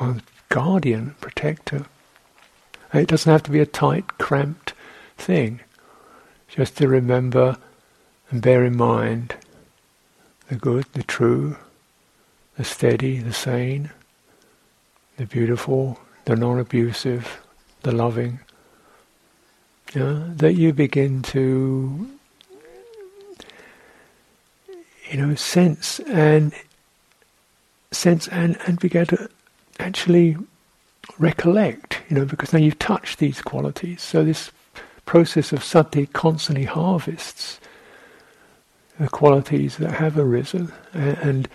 one's 0.00 0.22
guardian, 0.48 1.14
protector. 1.20 1.86
It 2.92 3.08
doesn't 3.08 3.30
have 3.30 3.42
to 3.44 3.50
be 3.50 3.60
a 3.60 3.66
tight, 3.66 4.18
cramped 4.18 4.74
thing. 5.16 5.60
Just 6.48 6.76
to 6.78 6.88
remember 6.88 7.56
and 8.30 8.42
bear 8.42 8.64
in 8.64 8.76
mind 8.76 9.36
the 10.48 10.56
good, 10.56 10.84
the 10.94 11.04
true, 11.04 11.56
the 12.56 12.64
steady, 12.64 13.18
the 13.18 13.32
sane, 13.32 13.90
the 15.16 15.26
beautiful, 15.26 16.00
the 16.24 16.34
non-abusive, 16.34 17.40
the 17.82 17.92
loving. 17.92 18.40
Yeah, 19.94 20.24
that 20.36 20.54
you 20.54 20.72
begin 20.72 21.22
to, 21.22 22.10
you 25.10 25.16
know, 25.16 25.34
sense 25.36 26.00
and 26.00 26.52
sense 27.92 28.28
and, 28.28 28.58
and 28.66 28.78
begin 28.78 29.06
to 29.06 29.28
actually 29.78 30.36
recollect, 31.20 32.00
you 32.08 32.16
know, 32.16 32.24
because 32.24 32.52
now 32.52 32.58
you've 32.58 32.78
touched 32.78 33.18
these 33.18 33.42
qualities. 33.42 34.02
So 34.02 34.24
this 34.24 34.50
process 35.04 35.52
of 35.52 35.62
sati 35.62 36.06
constantly 36.06 36.64
harvests 36.64 37.60
the 38.98 39.08
qualities 39.08 39.76
that 39.78 39.92
have 39.92 40.18
arisen, 40.18 40.72
and, 40.92 41.18
and 41.18 41.48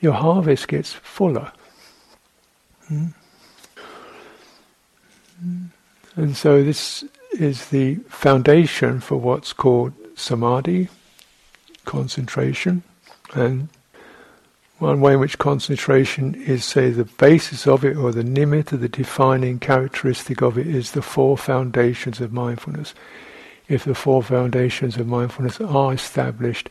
your 0.00 0.12
harvest 0.12 0.68
gets 0.68 0.92
fuller. 0.92 1.52
Hmm? 2.88 3.06
And 6.16 6.36
so 6.36 6.62
this 6.62 7.04
is 7.32 7.70
the 7.70 7.96
foundation 8.08 9.00
for 9.00 9.16
what's 9.16 9.52
called 9.52 9.92
samadhi, 10.14 10.88
concentration, 11.84 12.82
and 13.34 13.68
one 14.78 15.00
way 15.00 15.14
in 15.14 15.20
which 15.20 15.38
concentration 15.38 16.34
is, 16.34 16.64
say, 16.64 16.90
the 16.90 17.04
basis 17.04 17.66
of 17.66 17.84
it, 17.84 17.96
or 17.96 18.12
the 18.12 18.24
nimitta, 18.24 18.78
the 18.78 18.88
defining 18.88 19.58
characteristic 19.58 20.42
of 20.42 20.58
it, 20.58 20.66
is 20.66 20.90
the 20.90 21.02
four 21.02 21.38
foundations 21.38 22.20
of 22.20 22.32
mindfulness. 22.32 22.94
If 23.68 23.84
the 23.84 23.94
four 23.94 24.22
foundations 24.22 24.96
of 24.96 25.06
mindfulness 25.06 25.60
are 25.60 25.94
established, 25.94 26.68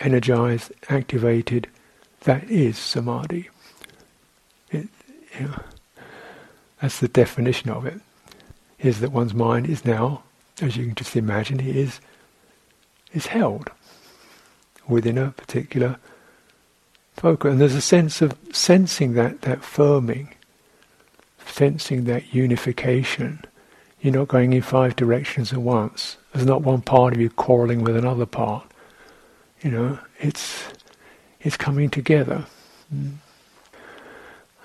energized, 0.00 0.72
activated, 0.88 1.68
that 2.20 2.44
is 2.50 2.78
samadhi. 2.78 3.50
It, 4.70 4.88
you 5.38 5.46
know, 5.46 5.62
that's 6.80 7.00
the 7.00 7.08
definition 7.08 7.70
of 7.70 7.86
it 7.86 8.00
is 8.78 9.00
that 9.00 9.12
one's 9.12 9.34
mind 9.34 9.66
is 9.66 9.84
now, 9.84 10.22
as 10.60 10.76
you 10.76 10.86
can 10.86 10.94
just 10.94 11.16
imagine, 11.16 11.60
is 11.60 12.00
is 13.12 13.26
held 13.26 13.70
within 14.86 15.16
a 15.18 15.30
particular 15.30 15.98
focus. 17.18 17.52
And 17.52 17.60
there's 17.60 17.74
a 17.74 17.80
sense 17.80 18.22
of 18.22 18.36
sensing 18.52 19.14
that 19.14 19.42
that 19.42 19.60
firming, 19.60 20.32
sensing 21.46 22.04
that 22.04 22.32
unification. 22.34 23.44
You're 24.00 24.14
not 24.14 24.28
going 24.28 24.52
in 24.52 24.62
five 24.62 24.94
directions 24.94 25.52
at 25.52 25.58
once. 25.58 26.18
There's 26.32 26.46
not 26.46 26.62
one 26.62 26.82
part 26.82 27.14
of 27.14 27.20
you 27.20 27.30
quarrelling 27.30 27.82
with 27.82 27.96
another 27.96 28.26
part. 28.26 28.64
You 29.62 29.70
know, 29.72 29.98
it's 30.20 30.68
it's 31.40 31.56
coming 31.56 31.90
together. 31.90 32.46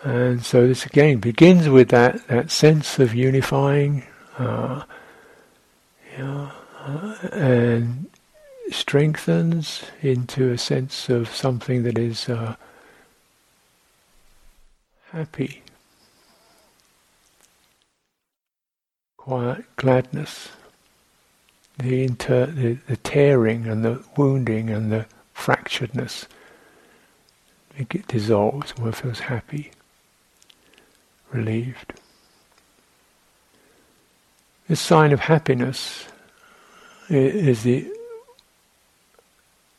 And 0.03 0.43
so 0.43 0.67
this 0.67 0.85
again 0.85 1.19
begins 1.19 1.69
with 1.69 1.89
that, 1.89 2.27
that 2.27 2.51
sense 2.51 2.99
of 2.99 3.15
unifying, 3.15 4.03
uh, 4.37 4.83
uh, 6.19 6.51
and 7.31 8.09
strengthens 8.71 9.83
into 10.01 10.51
a 10.51 10.57
sense 10.57 11.09
of 11.09 11.33
something 11.33 11.83
that 11.83 11.97
is 11.97 12.29
uh, 12.29 12.55
happy, 15.11 15.61
quiet, 19.17 19.65
gladness. 19.75 20.49
The, 21.77 22.03
inter, 22.03 22.45
the, 22.45 22.73
the 22.87 22.97
tearing 22.97 23.65
and 23.67 23.83
the 23.83 24.03
wounding 24.15 24.69
and 24.69 24.91
the 24.91 25.07
fracturedness, 25.35 26.27
it 27.75 28.07
dissolves 28.07 28.77
one 28.77 28.91
feels 28.91 29.21
happy 29.21 29.71
relieved. 31.33 31.93
This 34.67 34.79
sign 34.79 35.11
of 35.11 35.19
happiness 35.19 36.05
is 37.09 37.63
the 37.63 37.91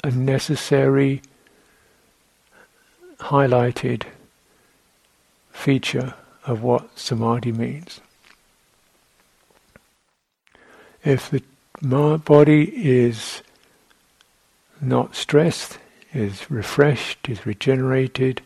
a 0.04 0.10
necessary 0.10 1.22
highlighted 3.20 4.02
feature 5.50 6.12
of 6.46 6.62
what 6.62 6.98
samadhi 6.98 7.50
means. 7.50 8.02
If 11.02 11.30
the 11.30 11.42
body 11.80 12.70
is 12.76 13.40
not 14.78 15.16
stressed, 15.16 15.78
is 16.12 16.50
refreshed, 16.50 17.30
is 17.30 17.46
regenerated, 17.46 18.42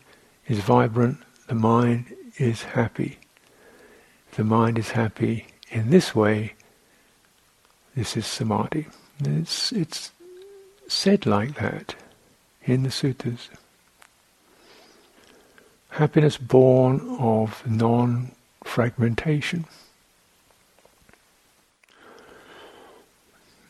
is 0.47 0.59
vibrant, 0.59 1.17
the 1.47 1.55
mind 1.55 2.05
is 2.37 2.63
happy. 2.63 3.19
The 4.37 4.45
mind 4.45 4.79
is 4.79 4.91
happy 4.91 5.47
in 5.69 5.89
this 5.89 6.15
way. 6.15 6.53
This 7.97 8.15
is 8.15 8.25
samadhi. 8.25 8.87
It's, 9.19 9.73
it's 9.73 10.11
said 10.89 11.25
like 11.25 11.55
that 11.55 11.95
in 12.63 12.83
the 12.83 12.89
suttas. 12.89 13.49
Happiness 15.91 16.37
born 16.37 16.99
of 17.19 17.63
non 17.65 18.31
fragmentation. 18.63 19.65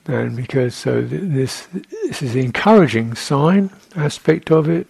And 0.06 0.36
because 0.36 0.74
so 0.74 1.04
this 1.04 1.68
this 2.02 2.24
is 2.24 2.34
the 2.34 2.44
encouraging 2.44 3.14
sign 3.14 3.70
aspect 3.96 4.50
of 4.50 4.68
it, 4.68 4.88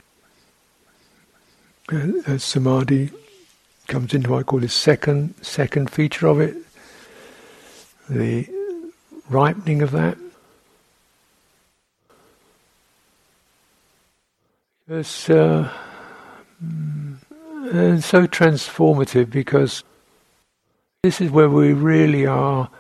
as 2.25 2.41
samadhi 2.43 3.11
comes 3.87 4.13
into 4.13 4.29
what 4.29 4.39
I 4.39 4.43
call 4.43 4.59
the 4.59 4.69
second 4.69 5.33
second 5.41 5.89
feature 5.89 6.27
of 6.27 6.39
it, 6.39 6.55
the 8.07 8.47
ripening 9.29 9.81
of 9.81 9.91
that. 9.91 10.17
It's 14.91 15.29
uh, 15.29 15.71
mm, 16.65 17.17
and 17.71 18.03
so 18.03 18.25
transformative 18.25 19.29
because 19.29 19.83
this 21.03 21.21
is 21.21 21.29
where 21.29 21.47
we 21.47 21.73
really 21.73 22.25
are 22.25 22.71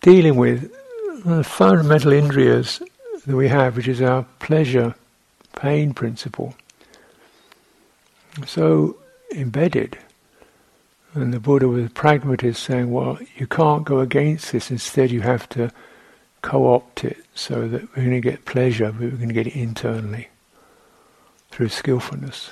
dealing 0.00 0.36
with 0.36 0.72
the 1.26 1.44
fundamental 1.44 2.12
indriyas 2.12 2.82
that 3.26 3.36
we 3.36 3.48
have, 3.48 3.76
which 3.76 3.86
is 3.86 4.00
our 4.00 4.24
pleasure, 4.38 4.94
pain 5.56 5.92
principle. 5.92 6.54
So 8.46 8.96
embedded. 9.34 9.98
And 11.12 11.34
the 11.34 11.40
Buddha 11.40 11.68
was 11.68 11.84
a 11.84 11.90
pragmatist 11.90 12.62
saying, 12.62 12.90
well, 12.90 13.18
you 13.36 13.46
can't 13.46 13.84
go 13.84 14.00
against 14.00 14.52
this, 14.52 14.70
instead 14.70 15.10
you 15.10 15.20
have 15.20 15.46
to 15.50 15.70
co-opt 16.44 17.04
it 17.04 17.24
so 17.34 17.66
that 17.66 17.80
we're 17.96 18.04
going 18.04 18.10
to 18.10 18.20
get 18.20 18.44
pleasure, 18.44 18.92
but 18.92 19.00
we're 19.00 19.10
going 19.12 19.28
to 19.28 19.34
get 19.34 19.46
it 19.46 19.56
internally 19.56 20.28
through 21.50 21.70
skillfulness. 21.70 22.50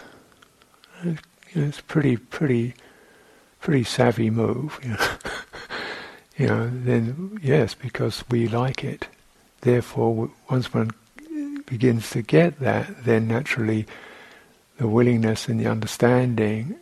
It's 1.50 1.82
pretty, 1.82 2.16
pretty, 2.16 2.74
pretty 3.60 3.84
savvy 3.84 4.30
move. 4.30 4.80
You 4.82 4.90
know? 4.92 5.08
you 6.38 6.46
know, 6.46 6.70
then 6.72 7.38
yes, 7.42 7.74
because 7.74 8.24
we 8.30 8.48
like 8.48 8.82
it. 8.82 9.08
Therefore, 9.60 10.30
once 10.48 10.72
one 10.72 10.92
begins 11.66 12.08
to 12.10 12.22
get 12.22 12.60
that, 12.60 13.04
then 13.04 13.28
naturally 13.28 13.86
the 14.78 14.88
willingness 14.88 15.48
and 15.48 15.60
the 15.60 15.66
understanding 15.66 16.76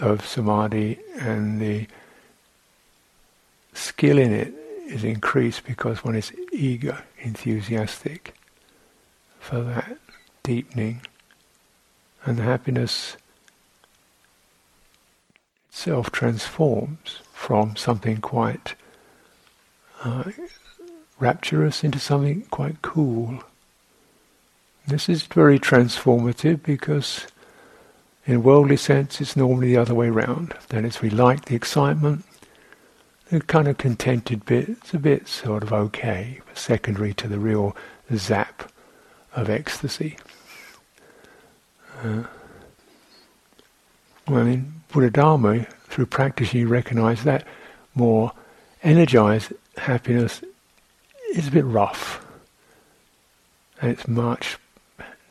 of 0.00 0.26
samadhi 0.26 0.98
and 1.20 1.60
the 1.60 1.86
skill 3.74 4.18
in 4.18 4.32
it 4.32 4.54
is 4.90 5.04
increased 5.04 5.64
because 5.64 6.04
one 6.04 6.16
is 6.16 6.32
eager, 6.52 7.04
enthusiastic 7.20 8.34
for 9.38 9.62
that 9.62 9.96
deepening. 10.42 11.00
And 12.24 12.38
the 12.38 12.42
happiness 12.42 13.16
itself 15.70 16.10
transforms 16.10 17.20
from 17.32 17.76
something 17.76 18.20
quite 18.20 18.74
uh, 20.02 20.24
rapturous 21.18 21.84
into 21.84 21.98
something 21.98 22.42
quite 22.50 22.82
cool. 22.82 23.42
This 24.86 25.08
is 25.08 25.22
very 25.22 25.58
transformative 25.58 26.62
because, 26.62 27.26
in 28.26 28.42
worldly 28.42 28.76
sense, 28.76 29.20
it's 29.20 29.36
normally 29.36 29.68
the 29.68 29.76
other 29.76 29.94
way 29.94 30.08
around. 30.08 30.54
That 30.70 30.84
is, 30.84 31.00
we 31.00 31.10
like 31.10 31.44
the 31.46 31.54
excitement, 31.54 32.24
the 33.30 33.40
kind 33.40 33.68
of 33.68 33.78
contented 33.78 34.44
bit, 34.44 34.68
it's 34.68 34.92
a 34.92 34.98
bit 34.98 35.28
sort 35.28 35.62
of 35.62 35.72
okay, 35.72 36.40
but 36.46 36.58
secondary 36.58 37.14
to 37.14 37.28
the 37.28 37.38
real 37.38 37.76
zap 38.14 38.70
of 39.34 39.48
ecstasy. 39.48 40.16
Uh, 42.02 42.24
well, 44.28 44.46
in 44.46 44.82
Buddha 44.92 45.10
Dharma, 45.10 45.66
through 45.88 46.06
practice, 46.06 46.52
you 46.52 46.66
recognize 46.66 47.22
that 47.22 47.46
more 47.94 48.32
energized 48.82 49.52
happiness 49.76 50.42
is 51.34 51.48
a 51.48 51.52
bit 51.52 51.64
rough. 51.64 52.24
And 53.80 53.92
it's 53.92 54.08
much 54.08 54.58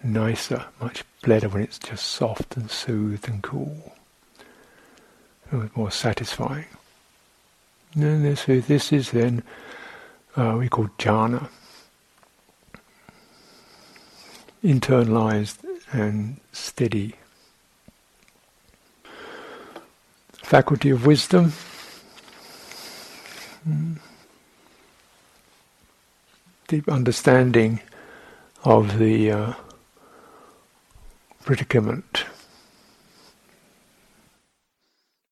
nicer, 0.03 0.65
much 0.79 1.03
better 1.21 1.49
when 1.49 1.63
it's 1.63 1.79
just 1.79 2.05
soft 2.05 2.55
and 2.55 2.71
soothed 2.71 3.27
and 3.27 3.43
cool. 3.43 3.93
More 5.75 5.91
satisfying. 5.91 6.65
And 7.95 8.23
this, 8.23 8.45
this 8.45 8.93
is 8.93 9.11
then 9.11 9.43
uh, 10.35 10.55
we 10.57 10.69
call 10.69 10.89
jhana, 10.99 11.49
internalized 14.63 15.57
and 15.91 16.39
steady. 16.51 17.15
Faculty 20.33 20.91
of 20.91 21.05
wisdom. 21.05 21.53
Deep 26.67 26.87
understanding 26.87 27.81
of 28.63 28.99
the 28.99 29.31
uh, 29.31 29.53
predicament. 31.43 32.25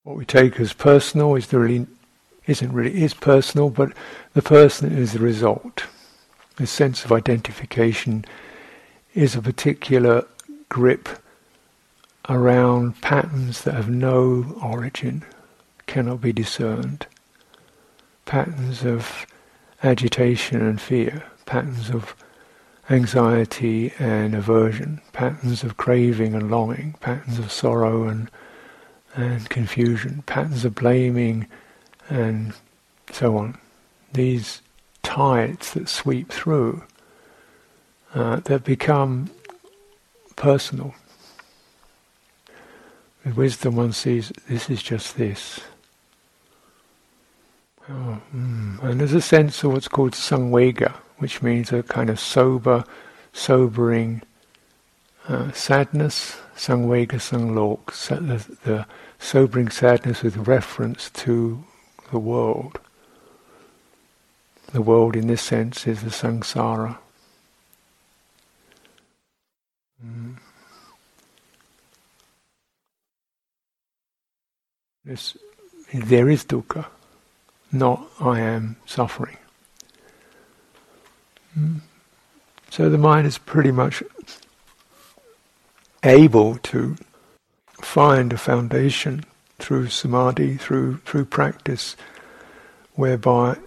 What 0.03 0.17
we 0.17 0.25
take 0.25 0.59
as 0.59 0.73
personal 0.73 1.35
is 1.35 1.47
the 1.47 1.59
really 1.59 1.85
isn't 2.47 2.71
really 2.71 3.03
is 3.03 3.13
personal, 3.13 3.69
but 3.69 3.91
the 4.33 4.41
person 4.41 4.97
is 4.97 5.13
the 5.13 5.19
result. 5.19 5.85
The 6.55 6.67
sense 6.67 7.05
of 7.05 7.11
identification 7.11 8.25
is 9.13 9.35
a 9.35 9.41
particular 9.41 10.25
grip 10.69 11.09
around 12.29 13.01
patterns 13.01 13.61
that 13.61 13.73
have 13.73 13.89
no 13.89 14.57
origin, 14.61 15.23
cannot 15.85 16.21
be 16.21 16.33
discerned. 16.33 17.07
Patterns 18.25 18.83
of 18.83 19.25
agitation 19.83 20.61
and 20.61 20.81
fear, 20.81 21.23
patterns 21.45 21.89
of 21.89 22.15
anxiety 22.89 23.93
and 23.99 24.33
aversion, 24.33 25.01
patterns 25.13 25.63
of 25.63 25.77
craving 25.77 26.33
and 26.33 26.49
longing, 26.49 26.95
patterns 26.99 27.39
of 27.39 27.51
sorrow 27.51 28.07
and 28.07 28.29
and 29.15 29.49
confusion, 29.49 30.21
patterns 30.27 30.63
of 30.63 30.75
blaming 30.75 31.47
and 32.09 32.53
so 33.11 33.37
on. 33.37 33.57
These 34.13 34.61
tides 35.03 35.73
that 35.73 35.89
sweep 35.89 36.31
through 36.31 36.83
uh, 38.13 38.37
that 38.41 38.63
become 38.63 39.29
personal. 40.35 40.95
With 43.23 43.35
wisdom, 43.35 43.75
one 43.75 43.93
sees 43.93 44.31
this 44.47 44.69
is 44.69 44.81
just 44.81 45.17
this. 45.17 45.59
Oh, 47.89 48.21
mm. 48.35 48.83
And 48.83 48.99
there's 48.99 49.13
a 49.13 49.21
sense 49.21 49.63
of 49.63 49.73
what's 49.73 49.87
called 49.87 50.13
samvega, 50.13 50.93
which 51.17 51.41
means 51.41 51.71
a 51.71 51.83
kind 51.83 52.09
of 52.09 52.19
sober, 52.19 52.83
sobering 53.33 54.21
uh, 55.27 55.51
sadness, 55.51 56.37
samvega 56.55 57.19
sanglok, 57.19 57.85
the, 58.07 58.57
the 58.69 58.85
sobering 59.19 59.69
sadness 59.69 60.21
with 60.21 60.37
reference 60.47 61.09
to 61.11 61.63
the 62.11 62.19
world. 62.19 62.79
The 64.71 64.81
world, 64.81 65.15
in 65.15 65.27
this 65.27 65.41
sense, 65.41 65.87
is 65.87 66.03
the 66.03 66.09
samsara. 66.09 66.97
Mm. 70.05 70.37
There 75.93 76.29
is 76.29 76.43
dukkha, 76.43 76.85
not 77.71 78.05
I 78.19 78.41
am 78.41 78.75
suffering. 78.85 79.37
Mm. 81.57 81.79
So 82.69 82.89
the 82.89 82.97
mind 82.97 83.25
is 83.25 83.37
pretty 83.37 83.71
much 83.71 84.03
able 86.03 86.57
to 86.57 86.97
find 87.81 88.33
a 88.33 88.37
foundation 88.37 89.23
through 89.59 89.89
samadhi, 89.89 90.57
through 90.57 90.97
through 91.05 91.25
practice, 91.25 91.95
whereby 92.95 93.57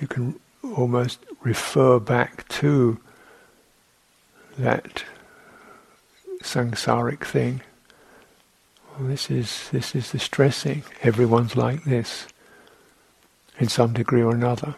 you 0.00 0.06
can 0.06 0.38
almost 0.76 1.18
refer 1.42 1.98
back 1.98 2.46
to 2.48 2.98
that 4.58 5.04
samsaric 6.42 7.24
thing. 7.24 7.60
Well, 8.98 9.08
this 9.08 9.30
is 9.30 9.68
this 9.70 9.94
is 9.94 10.12
the 10.12 10.18
stressing. 10.18 10.84
Everyone's 11.02 11.56
like 11.56 11.84
this, 11.84 12.26
in 13.58 13.68
some 13.68 13.92
degree 13.92 14.22
or 14.22 14.34
another. 14.34 14.74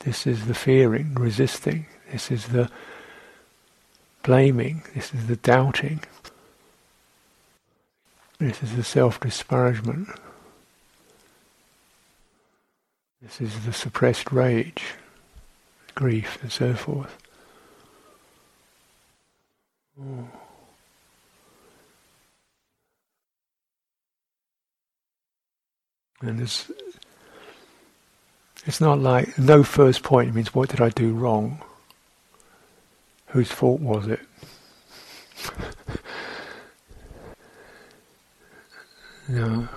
This 0.00 0.26
is 0.26 0.46
the 0.46 0.54
fearing, 0.54 1.14
resisting. 1.14 1.86
This 2.10 2.30
is 2.30 2.48
the 2.48 2.70
blaming. 4.22 4.82
This 4.94 5.12
is 5.14 5.26
the 5.26 5.36
doubting. 5.36 6.00
This 8.40 8.62
is 8.62 8.74
the 8.74 8.82
self-disparagement. 8.82 10.08
This 13.20 13.38
is 13.38 13.66
the 13.66 13.72
suppressed 13.74 14.32
rage, 14.32 14.82
grief, 15.94 16.38
and 16.40 16.50
so 16.50 16.72
forth. 16.72 17.18
Oh. 20.00 20.26
And 26.22 26.40
it's, 26.40 26.70
it's 28.64 28.80
not 28.80 29.00
like 29.00 29.38
no 29.38 29.62
first 29.62 30.02
point 30.02 30.34
means 30.34 30.54
what 30.54 30.70
did 30.70 30.80
I 30.80 30.88
do 30.88 31.12
wrong? 31.12 31.60
Whose 33.26 33.52
fault 33.52 33.82
was 33.82 34.06
it? 34.06 34.20
No. 39.30 39.68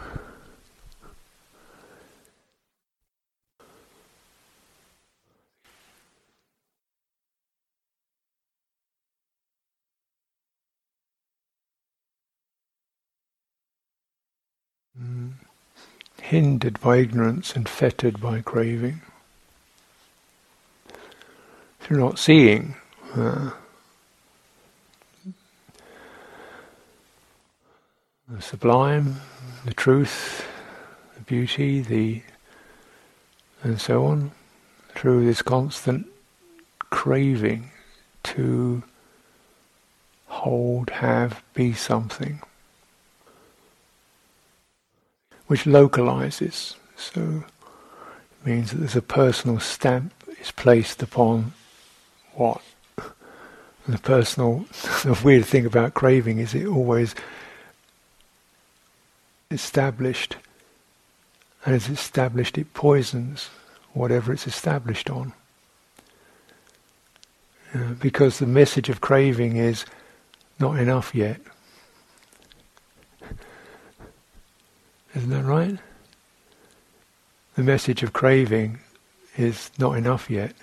Mm. 14.99 15.33
Hindered 16.19 16.81
by 16.81 16.97
ignorance 16.97 17.55
and 17.55 17.69
fettered 17.69 18.19
by 18.19 18.41
craving. 18.41 19.01
Through 21.81 21.99
not 21.99 22.17
seeing 22.17 22.73
uh, 23.15 23.51
the 28.27 28.41
sublime, 28.41 29.21
the 29.65 29.73
truth, 29.73 30.45
the 31.15 31.21
beauty, 31.21 31.81
the 31.81 32.21
and 33.63 33.79
so 33.79 34.05
on, 34.05 34.31
through 34.89 35.25
this 35.25 35.41
constant 35.41 36.05
craving 36.89 37.71
to 38.23 38.83
hold, 40.27 40.89
have, 40.89 41.41
be 41.53 41.73
something, 41.73 42.41
which 45.47 45.65
localizes. 45.65 46.75
So 46.97 47.45
it 48.41 48.47
means 48.47 48.71
that 48.71 48.77
there's 48.77 48.97
a 48.97 49.01
personal 49.01 49.59
stamp 49.59 50.13
is 50.41 50.51
placed 50.51 51.01
upon 51.01 51.53
what. 52.33 52.61
And 52.97 53.95
the 53.95 53.99
personal, 53.99 54.65
the 55.03 55.19
weird 55.23 55.45
thing 55.45 55.65
about 55.65 55.93
craving 55.93 56.39
is 56.39 56.53
it 56.53 56.67
always 56.67 57.15
established, 59.53 60.35
and 61.65 61.73
as 61.75 61.87
established, 61.87 62.57
it 62.57 62.73
poisons 62.73 63.49
whatever 63.93 64.33
it's 64.33 64.47
established 64.47 65.09
on. 65.09 65.33
Uh, 67.73 67.93
because 67.99 68.39
the 68.39 68.45
message 68.45 68.89
of 68.89 69.01
craving 69.01 69.55
is 69.55 69.85
not 70.59 70.77
enough 70.77 71.15
yet. 71.15 71.39
Isn't 75.15 75.29
that 75.29 75.43
right? 75.43 75.77
The 77.55 77.63
message 77.63 78.03
of 78.03 78.13
craving 78.13 78.79
is 79.37 79.71
not 79.77 79.97
enough 79.97 80.29
yet. 80.29 80.55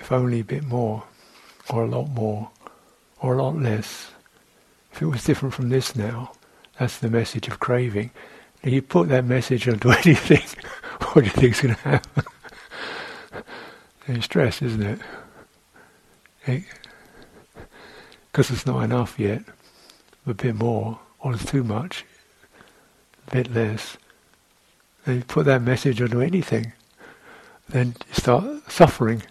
If 0.00 0.10
only 0.10 0.40
a 0.40 0.44
bit 0.44 0.64
more, 0.64 1.04
or 1.70 1.84
a 1.84 1.88
lot 1.88 2.08
more, 2.08 2.50
or 3.20 3.34
a 3.34 3.42
lot 3.42 3.56
less. 3.56 4.10
If 4.92 5.02
it 5.02 5.06
was 5.06 5.24
different 5.24 5.54
from 5.54 5.68
this 5.68 5.94
now, 5.94 6.32
that's 6.82 6.98
the 6.98 7.08
message 7.08 7.46
of 7.46 7.60
craving. 7.60 8.10
If 8.64 8.72
you 8.72 8.82
put 8.82 9.08
that 9.10 9.24
message 9.24 9.68
onto 9.68 9.90
anything, 10.04 10.42
what 11.12 11.22
do 11.22 11.26
you 11.26 11.30
think's 11.30 11.60
going 11.60 11.76
to 11.76 11.80
happen? 11.82 12.24
it's 14.08 14.24
stress, 14.24 14.60
isn't 14.62 14.82
it? 14.82 14.98
Because 18.32 18.50
it, 18.50 18.54
it's 18.54 18.66
not 18.66 18.82
enough 18.82 19.16
yet. 19.16 19.44
A 20.26 20.34
bit 20.34 20.56
more, 20.56 20.98
or 21.20 21.34
it's 21.34 21.44
too 21.44 21.62
much. 21.62 22.04
A 23.28 23.30
bit 23.30 23.54
less. 23.54 23.96
And 25.06 25.18
you 25.18 25.24
put 25.24 25.46
that 25.46 25.62
message 25.62 26.02
onto 26.02 26.20
anything, 26.20 26.72
then 27.68 27.94
you 28.08 28.14
start 28.14 28.68
suffering. 28.68 29.22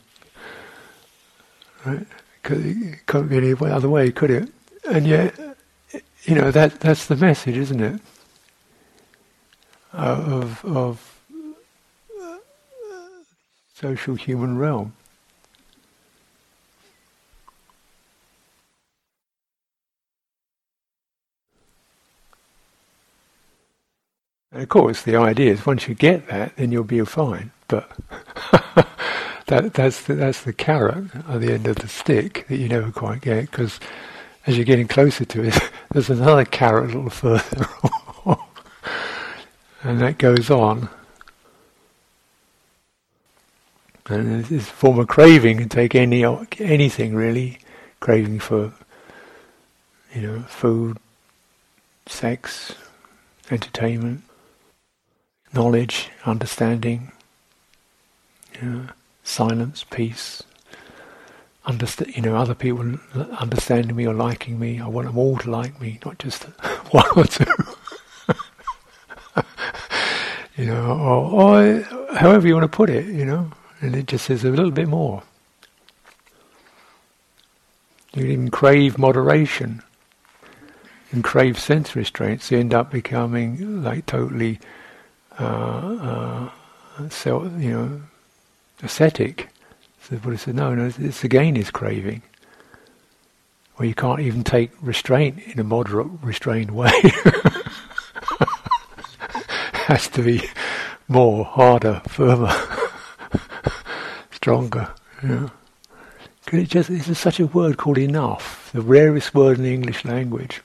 Right? 1.85 2.07
Cause 2.43 2.59
It 2.59 3.05
couldn't 3.07 3.27
be 3.27 3.37
any 3.37 3.53
other 3.69 3.89
way, 3.89 4.09
could 4.13 4.31
it? 4.31 4.49
And 4.89 5.05
yet, 5.05 5.50
you 6.23 6.35
know 6.35 6.51
that 6.51 6.79
that's 6.79 7.07
the 7.07 7.15
message, 7.15 7.57
isn't 7.57 7.81
it? 7.81 8.01
Uh, 9.93 10.23
of 10.27 10.65
of 10.65 11.21
social 13.73 14.15
human 14.15 14.57
realm. 14.57 14.93
And 24.51 24.61
of 24.61 24.69
course, 24.69 25.01
the 25.03 25.15
idea 25.15 25.53
is 25.53 25.65
once 25.65 25.87
you 25.87 25.95
get 25.95 26.27
that, 26.27 26.57
then 26.57 26.71
you'll 26.71 26.83
be 26.83 27.03
fine. 27.05 27.51
But 27.67 27.89
that, 29.47 29.73
that's 29.73 30.03
the, 30.03 30.15
that's 30.15 30.43
the 30.43 30.53
carrot 30.53 31.15
at 31.15 31.41
the 31.41 31.53
end 31.53 31.67
of 31.67 31.77
the 31.77 31.87
stick 31.87 32.45
that 32.49 32.57
you 32.57 32.67
never 32.67 32.91
quite 32.91 33.21
get 33.21 33.49
because 33.49 33.79
as 34.45 34.57
you're 34.57 34.65
getting 34.65 34.87
closer 34.87 35.25
to 35.25 35.43
it, 35.43 35.59
there's 35.91 36.09
another 36.09 36.45
carrot 36.45 36.91
a 36.91 36.97
little 36.97 37.09
further, 37.09 37.67
and 39.83 39.99
that 39.99 40.17
goes 40.17 40.49
on. 40.49 40.89
And 44.07 44.43
this 44.45 44.67
form 44.67 44.99
of 44.99 45.07
craving 45.07 45.59
can 45.59 45.69
take 45.69 45.95
any 45.95 46.25
anything 46.59 47.15
really, 47.15 47.59
craving 48.01 48.39
for 48.39 48.73
you 50.13 50.21
know 50.21 50.39
food, 50.41 50.97
sex, 52.07 52.75
entertainment, 53.49 54.23
knowledge, 55.53 56.09
understanding, 56.25 57.11
you 58.61 58.67
know, 58.67 58.87
silence, 59.23 59.85
peace. 59.89 60.43
Understand, 61.65 62.15
you 62.15 62.23
know, 62.23 62.35
other 62.35 62.55
people 62.55 62.97
understanding 63.39 63.95
me 63.95 64.07
or 64.07 64.13
liking 64.13 64.57
me. 64.59 64.79
I 64.79 64.87
want 64.87 65.07
them 65.07 65.17
all 65.17 65.37
to 65.37 65.51
like 65.51 65.79
me, 65.79 65.99
not 66.03 66.17
just 66.17 66.43
one 66.91 67.05
or 67.15 67.25
two. 67.25 67.45
you 70.57 70.65
know, 70.65 70.85
or, 70.85 71.31
or 71.31 71.81
however 72.15 72.47
you 72.47 72.55
want 72.55 72.63
to 72.63 72.75
put 72.75 72.89
it. 72.89 73.05
You 73.05 73.25
know, 73.25 73.51
and 73.79 73.95
it 73.95 74.07
just 74.07 74.25
says 74.25 74.43
a 74.43 74.49
little 74.49 74.71
bit 74.71 74.87
more. 74.87 75.21
You 78.13 78.23
can 78.23 78.31
even 78.31 78.51
crave 78.51 78.97
moderation 78.97 79.83
and 81.11 81.23
crave 81.23 81.59
sense 81.59 81.95
restraints. 81.95 82.51
You 82.51 82.57
end 82.59 82.73
up 82.73 82.91
becoming 82.91 83.83
like 83.83 84.05
totally 84.05 84.59
uh, 85.39 86.49
uh, 86.97 87.09
self, 87.09 87.43
you 87.57 87.71
know, 87.71 88.01
ascetic. 88.83 89.50
So 90.01 90.15
the 90.15 90.21
Buddha 90.21 90.37
said, 90.37 90.55
no, 90.55 90.73
no, 90.73 90.89
this 90.89 91.23
again 91.23 91.55
is 91.55 91.69
craving. 91.69 92.23
Where 93.75 93.87
you 93.87 93.95
can't 93.95 94.19
even 94.19 94.43
take 94.43 94.71
restraint 94.81 95.39
in 95.45 95.59
a 95.59 95.63
moderate, 95.63 96.07
restrained 96.21 96.71
way. 96.71 96.91
It 96.93 97.13
Has 99.85 100.07
to 100.09 100.23
be 100.23 100.43
more, 101.07 101.45
harder, 101.45 102.01
firmer, 102.07 102.53
stronger. 104.31 104.89
Yeah. 105.23 105.49
It 106.51 106.69
just 106.69 106.89
it's 106.89 107.17
such 107.17 107.39
a 107.39 107.47
word 107.47 107.77
called 107.77 107.97
enough, 107.97 108.71
the 108.73 108.81
rarest 108.81 109.33
word 109.33 109.57
in 109.57 109.63
the 109.63 109.73
English 109.73 110.03
language. 110.03 110.61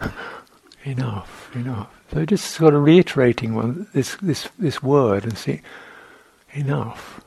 enough, 0.84 1.50
enough. 1.54 1.88
So 2.12 2.26
just 2.26 2.50
sort 2.50 2.74
of 2.74 2.82
reiterating 2.82 3.54
one, 3.54 3.86
this, 3.94 4.16
this, 4.16 4.48
this 4.58 4.82
word 4.82 5.24
and 5.24 5.38
see, 5.38 5.60
enough. 6.52 7.20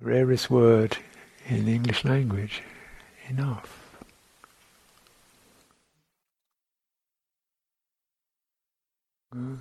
Rarest 0.00 0.50
word 0.50 0.98
in 1.46 1.64
the 1.64 1.74
English 1.74 2.04
language, 2.04 2.62
enough. 3.28 3.82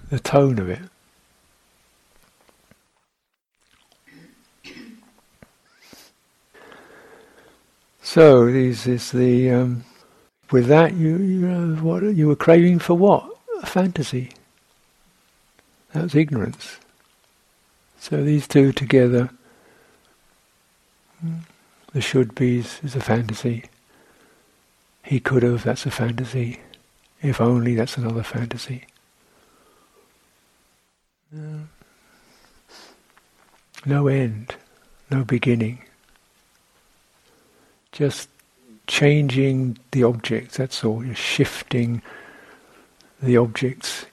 The 0.09 0.19
tone 0.19 0.59
of 0.59 0.69
it. 0.69 0.79
So, 8.01 8.51
this 8.51 8.87
is 8.87 9.11
the 9.11 9.49
um, 9.51 9.83
with 10.51 10.67
that, 10.67 10.93
you, 10.93 11.17
you 11.17 11.47
know, 11.47 11.75
what 11.81 12.03
you 12.03 12.27
were 12.27 12.35
craving 12.35 12.79
for 12.79 12.93
what? 12.93 13.29
A 13.61 13.65
fantasy. 13.65 14.31
That's 15.91 16.15
ignorance. 16.15 16.77
So 17.97 18.23
these 18.23 18.47
two 18.47 18.71
together, 18.71 19.29
the 21.93 22.01
should 22.01 22.35
be's 22.35 22.79
is 22.83 22.95
a 22.95 23.01
fantasy. 23.01 23.65
He 25.03 25.19
could 25.19 25.43
have, 25.43 25.63
that's 25.63 25.85
a 25.85 25.91
fantasy. 25.91 26.59
If 27.21 27.39
only, 27.39 27.75
that's 27.75 27.97
another 27.97 28.23
fantasy. 28.23 28.85
No 33.85 34.07
end, 34.07 34.55
no 35.11 35.23
beginning. 35.23 35.79
Just 37.91 38.29
changing 38.87 39.77
the 39.91 40.03
objects, 40.03 40.57
that's 40.57 40.83
all. 40.83 41.05
You're 41.05 41.15
shifting 41.15 42.01
the 43.21 43.37
objects 43.37 44.05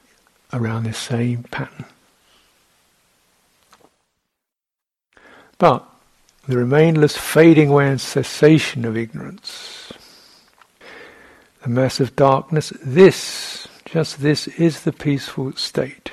around 0.53 0.85
the 0.85 0.93
same 0.93 1.45
pattern. 1.45 1.87
But 5.59 5.89
the 6.47 6.57
remainless 6.57 7.17
fading 7.17 7.71
away 7.71 7.89
and 7.89 8.01
cessation 8.01 8.85
of 8.85 8.97
ignorance, 8.97 9.93
the 11.63 11.69
mass 11.69 12.01
of 12.01 12.17
darkness, 12.17 12.73
this, 12.85 13.69
just 13.85 14.21
this, 14.21 14.49
is 14.49 14.83
the 14.83 14.93
peaceful 14.93 15.53
state. 15.53 16.13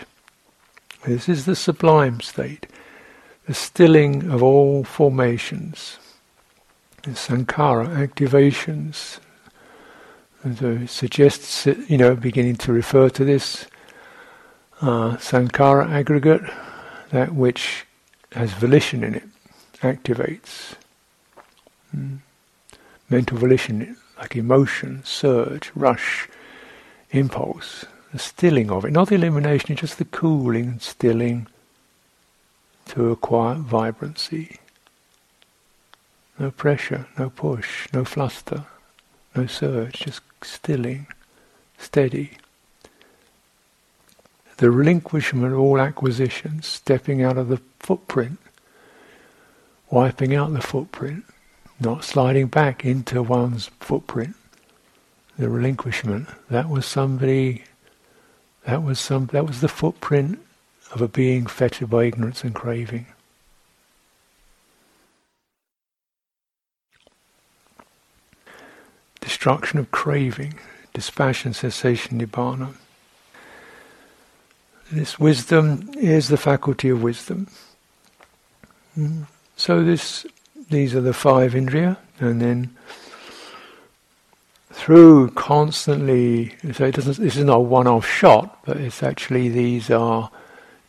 This 1.06 1.28
is 1.28 1.46
the 1.46 1.56
sublime 1.56 2.22
state, 2.22 2.68
the 3.48 3.54
stilling 3.54 4.30
of 4.30 4.44
all 4.44 4.84
formations 4.84 5.98
the 7.04 7.12
sankhara 7.12 7.88
activations. 8.08 9.20
And 10.44 10.58
so 10.58 10.86
suggests, 10.86 11.66
you 11.66 11.98
know, 11.98 12.16
beginning 12.16 12.56
to 12.58 12.74
refer 12.74 13.10
to 13.10 13.26
this 13.26 13.66
uh, 14.82 15.18
sankhara 15.18 15.90
aggregate, 15.90 16.42
that 17.12 17.34
which 17.34 17.86
has 18.34 18.54
volition 18.54 19.04
in 19.04 19.16
it, 19.16 19.29
activates. 19.82 20.76
Mm. 21.96 22.20
Mental 23.10 23.38
volition, 23.38 23.98
like 24.18 24.36
emotion, 24.36 25.02
surge, 25.04 25.72
rush, 25.74 26.28
impulse, 27.12 27.86
the 28.12 28.20
stilling 28.20 28.70
of 28.70 28.86
it, 28.86 28.92
not 28.92 29.10
the 29.10 29.16
elimination, 29.16 29.76
just 29.76 29.98
the 29.98 30.06
cooling 30.06 30.66
and 30.66 30.82
stilling 30.82 31.48
to 32.86 33.12
acquire 33.12 33.56
vibrancy. 33.56 34.60
No 36.38 36.52
pressure, 36.52 37.08
no 37.18 37.30
push, 37.30 37.88
no 37.94 38.06
fluster, 38.06 38.66
no 39.36 39.46
surge, 39.46 39.94
just 39.94 40.22
stilling, 40.42 41.08
steady. 41.78 42.38
The 44.58 44.72
relinquishment 44.72 45.54
of 45.54 45.60
all 45.60 45.80
acquisitions, 45.80 46.66
stepping 46.66 47.24
out 47.24 47.38
of 47.38 47.48
the 47.48 47.62
footprint, 47.80 48.40
wiping 49.90 50.36
out 50.36 50.54
the 50.54 50.62
footprint, 50.62 51.26
not 51.80 52.04
sliding 52.04 52.48
back 52.48 52.86
into 52.86 53.22
one's 53.22 53.68
footprint. 53.80 54.36
The 55.38 55.50
relinquishment, 55.50 56.28
that 56.50 56.70
was 56.70 56.86
somebody, 56.86 57.64
that 58.66 58.84
was 58.84 59.00
some, 59.00 59.28
that 59.28 59.48
was 59.48 59.62
the 59.62 59.70
footprint 59.70 60.40
of 60.92 61.02
a 61.02 61.08
being 61.08 61.46
fettered 61.46 61.90
by 61.90 62.06
ignorance 62.06 62.44
and 62.44 62.54
craving. 62.54 63.08
destruction 69.40 69.80
of 69.80 69.92
craving, 69.92 70.56
dispassion, 70.94 71.54
cessation, 71.54 72.20
nibbana. 72.20 72.74
this 74.92 75.20
wisdom 75.20 75.90
is 75.96 76.28
the 76.28 76.36
faculty 76.36 76.90
of 76.90 77.02
wisdom. 77.02 77.48
Mm. 78.98 79.28
So 79.60 79.84
this, 79.84 80.26
these 80.70 80.96
are 80.96 81.02
the 81.02 81.14
five 81.14 81.52
indriya, 81.52 81.98
and 82.22 82.42
then 82.42 82.78
through 84.72 85.32
constantly, 85.32 86.56
so 86.72 86.86
it 86.86 86.96
doesn't. 86.96 87.18
This 87.18 87.36
is 87.36 87.44
not 87.44 87.58
a 87.58 87.60
one-off 87.60 88.08
shot, 88.08 88.58
but 88.66 88.78
it's 88.78 89.04
actually 89.04 89.50
these 89.50 89.92
are 89.92 90.32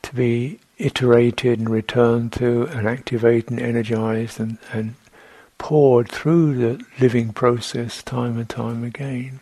to 0.03 0.15
be 0.15 0.61
iterated 0.79 1.59
and 1.59 1.69
returned 1.69 2.33
to, 2.35 2.69
and 2.69 2.87
activated 2.87 3.51
and 3.51 3.59
energized, 3.59 4.39
and, 4.39 4.59
and 4.73 4.95
poured 5.59 6.09
through 6.09 6.55
the 6.55 6.85
living 7.01 7.33
process 7.33 8.05
time 8.05 8.39
and 8.39 8.49
time 8.49 8.85
again. 8.85 9.41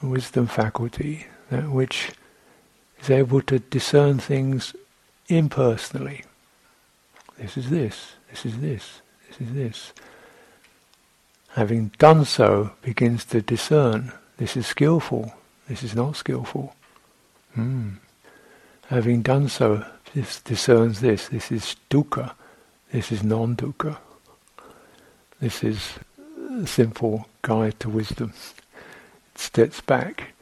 Wisdom 0.00 0.46
faculty, 0.46 1.26
that 1.50 1.72
which 1.72 2.12
is 3.00 3.10
able 3.10 3.40
to 3.42 3.58
discern 3.58 4.20
things 4.20 4.76
impersonally. 5.28 6.22
This 7.38 7.56
is 7.56 7.70
this, 7.70 8.12
this 8.30 8.46
is 8.46 8.58
this, 8.60 9.00
this 9.28 9.40
is 9.40 9.54
this. 9.54 9.92
Having 11.50 11.92
done 11.98 12.24
so, 12.24 12.72
begins 12.82 13.24
to 13.26 13.40
discern 13.42 14.12
this 14.38 14.56
is 14.56 14.66
skillful, 14.66 15.32
this 15.68 15.82
is 15.82 15.94
not 15.94 16.16
skillful. 16.16 16.74
Hmm. 17.54 17.94
Having 18.88 19.22
done 19.22 19.48
so, 19.48 19.84
this 20.14 20.40
discerns 20.40 21.00
this, 21.00 21.28
this 21.28 21.50
is 21.50 21.76
dukkha, 21.90 22.32
this 22.92 23.10
is 23.10 23.22
non-dukkha. 23.22 23.98
This 25.40 25.62
is 25.62 25.94
a 26.60 26.66
simple 26.66 27.26
guide 27.42 27.78
to 27.80 27.90
wisdom. 27.90 28.32
It 29.34 29.38
steps 29.38 29.80
back. 29.80 30.32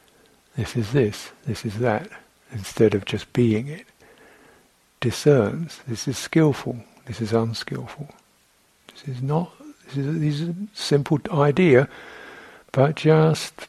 This 0.57 0.77
is 0.77 0.93
this, 0.93 1.33
this 1.47 1.65
is 1.65 1.79
that 1.81 2.09
instead 2.53 2.95
of 2.95 3.05
just 3.05 3.33
being 3.33 3.67
it. 3.67 3.87
Discerns, 5.05 5.81
this 5.87 6.09
is 6.09 6.17
skillful, 6.17 6.79
this 7.05 7.21
is 7.21 7.35
unskillful. 7.35 8.09
This 8.91 9.17
is 9.17 9.23
not, 9.23 9.53
this 9.85 9.99
is, 9.99 10.07
a, 10.07 10.13
this 10.13 10.41
is 10.41 10.49
a 10.49 10.55
simple 10.73 11.21
idea, 11.31 11.91
but 12.73 12.97
just, 12.97 13.69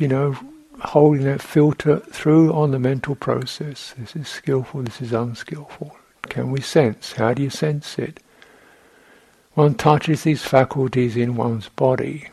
you 0.00 0.08
know, 0.08 0.34
holding 0.80 1.24
that 1.24 1.42
filter 1.42 1.98
through 1.98 2.54
on 2.54 2.70
the 2.70 2.78
mental 2.78 3.14
process. 3.14 3.94
This 3.98 4.16
is 4.16 4.28
skillful, 4.28 4.82
this 4.84 5.02
is 5.02 5.12
unskillful. 5.12 5.94
Can 6.30 6.50
we 6.50 6.62
sense? 6.62 7.12
How 7.12 7.34
do 7.34 7.42
you 7.42 7.50
sense 7.50 7.98
it? 7.98 8.20
One 9.52 9.74
touches 9.74 10.22
these 10.22 10.42
faculties 10.42 11.18
in 11.18 11.36
one's 11.36 11.68
body. 11.68 12.30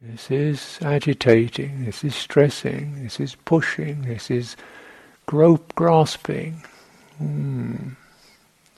This 0.00 0.30
is 0.30 0.78
agitating, 0.80 1.84
this 1.84 2.04
is 2.04 2.14
stressing, 2.14 3.02
this 3.02 3.20
is 3.20 3.34
pushing, 3.34 4.00
this 4.04 4.30
is 4.30 4.56
grope 5.28 5.74
grasping, 5.74 6.64
mm, 7.22 7.94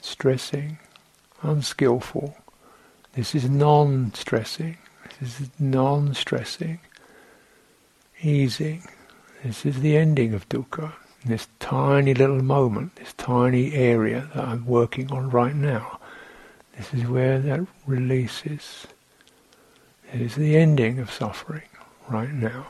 stressing, 0.01 0.77
unskillful. 1.41 2.35
This 3.13 3.33
is 3.33 3.49
non 3.49 4.13
stressing, 4.13 4.77
this 5.17 5.39
is 5.39 5.49
non 5.57 6.13
stressing, 6.13 6.81
easing. 8.21 8.85
This 9.45 9.65
is 9.65 9.79
the 9.79 9.95
ending 9.95 10.33
of 10.33 10.49
dukkha. 10.49 10.91
This 11.23 11.47
tiny 11.61 12.13
little 12.13 12.43
moment, 12.43 12.97
this 12.97 13.13
tiny 13.13 13.73
area 13.73 14.29
that 14.35 14.43
I'm 14.43 14.65
working 14.65 15.09
on 15.09 15.29
right 15.29 15.55
now, 15.55 16.01
this 16.75 16.93
is 16.93 17.05
where 17.07 17.39
that 17.39 17.65
releases. 17.87 18.87
It 20.11 20.19
is 20.19 20.35
the 20.35 20.57
ending 20.57 20.99
of 20.99 21.11
suffering 21.11 21.69
right 22.09 22.33
now. 22.33 22.67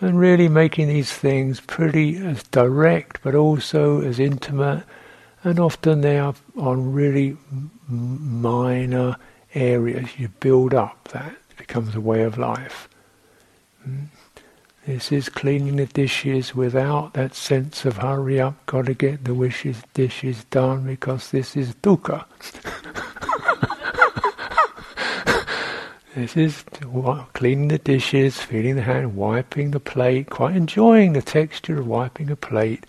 And 0.00 0.18
really 0.18 0.48
making 0.48 0.88
these 0.88 1.12
things 1.12 1.60
pretty 1.60 2.16
as 2.18 2.44
direct 2.44 3.20
but 3.22 3.34
also 3.34 4.00
as 4.00 4.20
intimate, 4.20 4.84
and 5.42 5.58
often 5.58 6.00
they 6.00 6.18
are 6.18 6.34
on 6.56 6.92
really 6.92 7.36
minor 7.88 9.16
areas. 9.54 10.18
You 10.18 10.28
build 10.28 10.74
up 10.74 11.08
that, 11.08 11.32
it 11.50 11.56
becomes 11.56 11.94
a 11.94 12.00
way 12.00 12.22
of 12.22 12.38
life. 12.38 12.88
Mm. 13.86 14.06
This 14.88 15.12
is 15.12 15.28
cleaning 15.28 15.76
the 15.76 15.84
dishes 15.84 16.54
without 16.54 17.12
that 17.12 17.34
sense 17.34 17.84
of 17.84 17.98
hurry 17.98 18.40
up, 18.40 18.64
got 18.64 18.86
to 18.86 18.94
get 18.94 19.24
the 19.24 19.34
wishes, 19.34 19.82
dishes 19.92 20.44
done 20.44 20.86
because 20.86 21.30
this 21.30 21.56
is 21.56 21.74
dukkha. 21.74 22.24
This 26.18 26.36
is 26.36 26.64
cleaning 27.32 27.68
the 27.68 27.78
dishes, 27.78 28.40
feeling 28.40 28.74
the 28.74 28.82
hand, 28.82 29.14
wiping 29.14 29.70
the 29.70 29.78
plate, 29.78 30.28
quite 30.28 30.56
enjoying 30.56 31.12
the 31.12 31.22
texture 31.22 31.78
of 31.78 31.86
wiping 31.86 32.28
a 32.28 32.34
plate. 32.34 32.86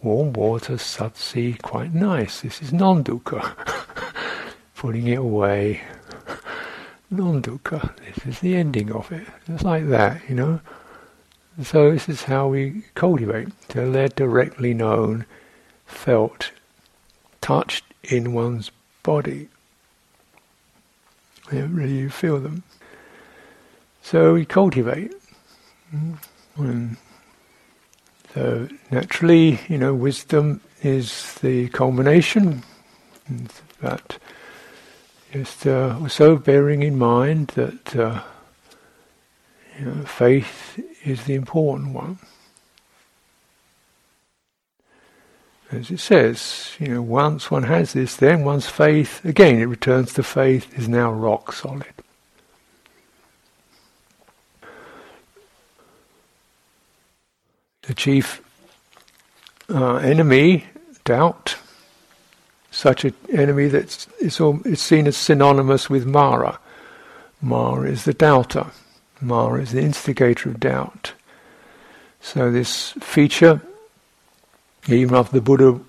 Warm 0.00 0.32
water, 0.32 0.76
satsi, 0.76 1.60
quite 1.60 1.92
nice. 1.92 2.40
This 2.40 2.62
is 2.62 2.72
non-dukkha. 2.72 3.54
Putting 4.74 5.06
it 5.06 5.18
away. 5.18 5.82
Non-dukkha. 7.10 7.94
This 7.98 8.26
is 8.26 8.40
the 8.40 8.56
ending 8.56 8.90
of 8.90 9.12
it. 9.12 9.28
It's 9.48 9.64
like 9.64 9.90
that, 9.90 10.22
you 10.26 10.34
know. 10.34 10.62
So 11.62 11.90
this 11.90 12.08
is 12.08 12.22
how 12.22 12.48
we 12.48 12.84
cultivate, 12.94 13.48
till 13.68 13.92
they're 13.92 14.08
directly 14.08 14.72
known, 14.72 15.26
felt, 15.84 16.52
touched 17.42 17.84
in 18.02 18.32
one's 18.32 18.70
body. 19.02 19.50
Really 21.50 21.98
you 21.98 22.10
feel 22.10 22.38
them. 22.38 22.62
So 24.02 24.34
we 24.34 24.44
cultivate. 24.44 25.12
And 25.90 26.18
mm. 26.56 26.96
so 28.34 28.68
naturally, 28.90 29.60
you 29.68 29.78
know, 29.78 29.94
wisdom 29.94 30.60
is 30.82 31.34
the 31.42 31.68
culmination. 31.68 32.62
But 33.80 34.18
just 35.32 35.66
uh, 35.66 35.98
also 36.00 36.36
bearing 36.36 36.82
in 36.82 36.98
mind 36.98 37.48
that 37.48 37.96
uh, 37.96 38.22
you 39.78 39.86
know, 39.86 40.04
faith 40.04 40.78
is 41.04 41.24
the 41.24 41.34
important 41.34 41.94
one. 41.94 42.18
As 45.72 45.90
it 45.90 46.00
says, 46.00 46.72
you 46.78 46.88
know, 46.88 47.02
once 47.02 47.50
one 47.50 47.62
has 47.62 47.94
this, 47.94 48.16
then 48.16 48.44
one's 48.44 48.68
faith, 48.68 49.24
again, 49.24 49.58
it 49.58 49.64
returns 49.64 50.12
to 50.14 50.22
faith, 50.22 50.78
is 50.78 50.86
now 50.86 51.10
rock 51.10 51.50
solid. 51.54 51.86
The 57.82 57.94
chief 57.94 58.42
uh, 59.70 59.96
enemy, 59.96 60.66
doubt, 61.04 61.56
such 62.70 63.06
an 63.06 63.14
enemy 63.30 63.68
that 63.68 64.06
it's 64.20 64.80
seen 64.80 65.06
as 65.06 65.16
synonymous 65.16 65.88
with 65.88 66.04
Mara. 66.04 66.58
Mara 67.40 67.88
is 67.90 68.04
the 68.04 68.14
doubter. 68.14 68.66
Mara 69.22 69.62
is 69.62 69.72
the 69.72 69.80
instigator 69.80 70.50
of 70.50 70.60
doubt. 70.60 71.14
So 72.20 72.50
this 72.52 72.90
feature 73.00 73.62
even 74.88 75.14
after 75.14 75.32
the 75.32 75.40
Buddha 75.40 75.80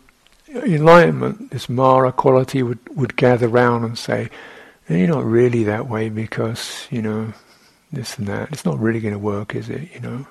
enlightenment, 0.49 1.51
this 1.51 1.69
Mara 1.69 2.11
quality 2.11 2.63
would, 2.63 2.79
would 2.95 3.15
gather 3.15 3.47
round 3.47 3.85
and 3.85 3.97
say, 3.97 4.29
eh, 4.89 4.97
you're 4.97 5.07
not 5.07 5.25
really 5.25 5.63
that 5.63 5.87
way 5.87 6.09
because, 6.09 6.87
you 6.91 7.01
know, 7.01 7.33
this 7.91 8.17
and 8.17 8.27
that. 8.27 8.51
It's 8.51 8.65
not 8.65 8.79
really 8.79 8.99
going 8.99 9.13
to 9.13 9.19
work, 9.19 9.55
is 9.55 9.69
it? 9.69 9.89
You 9.93 9.99
know, 9.99 10.27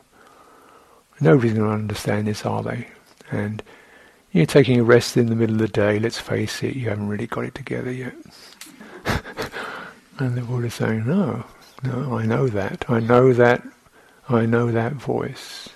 nobody's 1.21 1.55
going 1.55 1.67
to 1.67 1.73
understand 1.73 2.27
this, 2.27 2.45
are 2.45 2.63
they? 2.63 2.89
And 3.31 3.63
you're 4.33 4.47
taking 4.47 4.79
a 4.79 4.85
rest 4.85 5.17
in 5.17 5.27
the 5.27 5.37
middle 5.37 5.57
of 5.57 5.61
the 5.61 5.69
day. 5.69 5.99
Let's 5.99 6.19
face 6.19 6.63
it, 6.63 6.77
you 6.77 6.89
haven't 6.89 7.09
really 7.09 7.27
got 7.27 7.45
it 7.45 7.55
together 7.55 7.91
yet. 7.91 8.15
and 10.19 10.37
the 10.37 10.43
Buddha's 10.43 10.75
saying, 10.75 11.07
no, 11.07 11.45
no, 11.83 12.17
I 12.17 12.27
know 12.27 12.49
that. 12.49 12.85
I 12.89 13.01
know 13.01 13.33
that. 13.33 13.63
I 14.29 14.47
know 14.47 14.71
that 14.71 14.93
voice. 14.93 15.69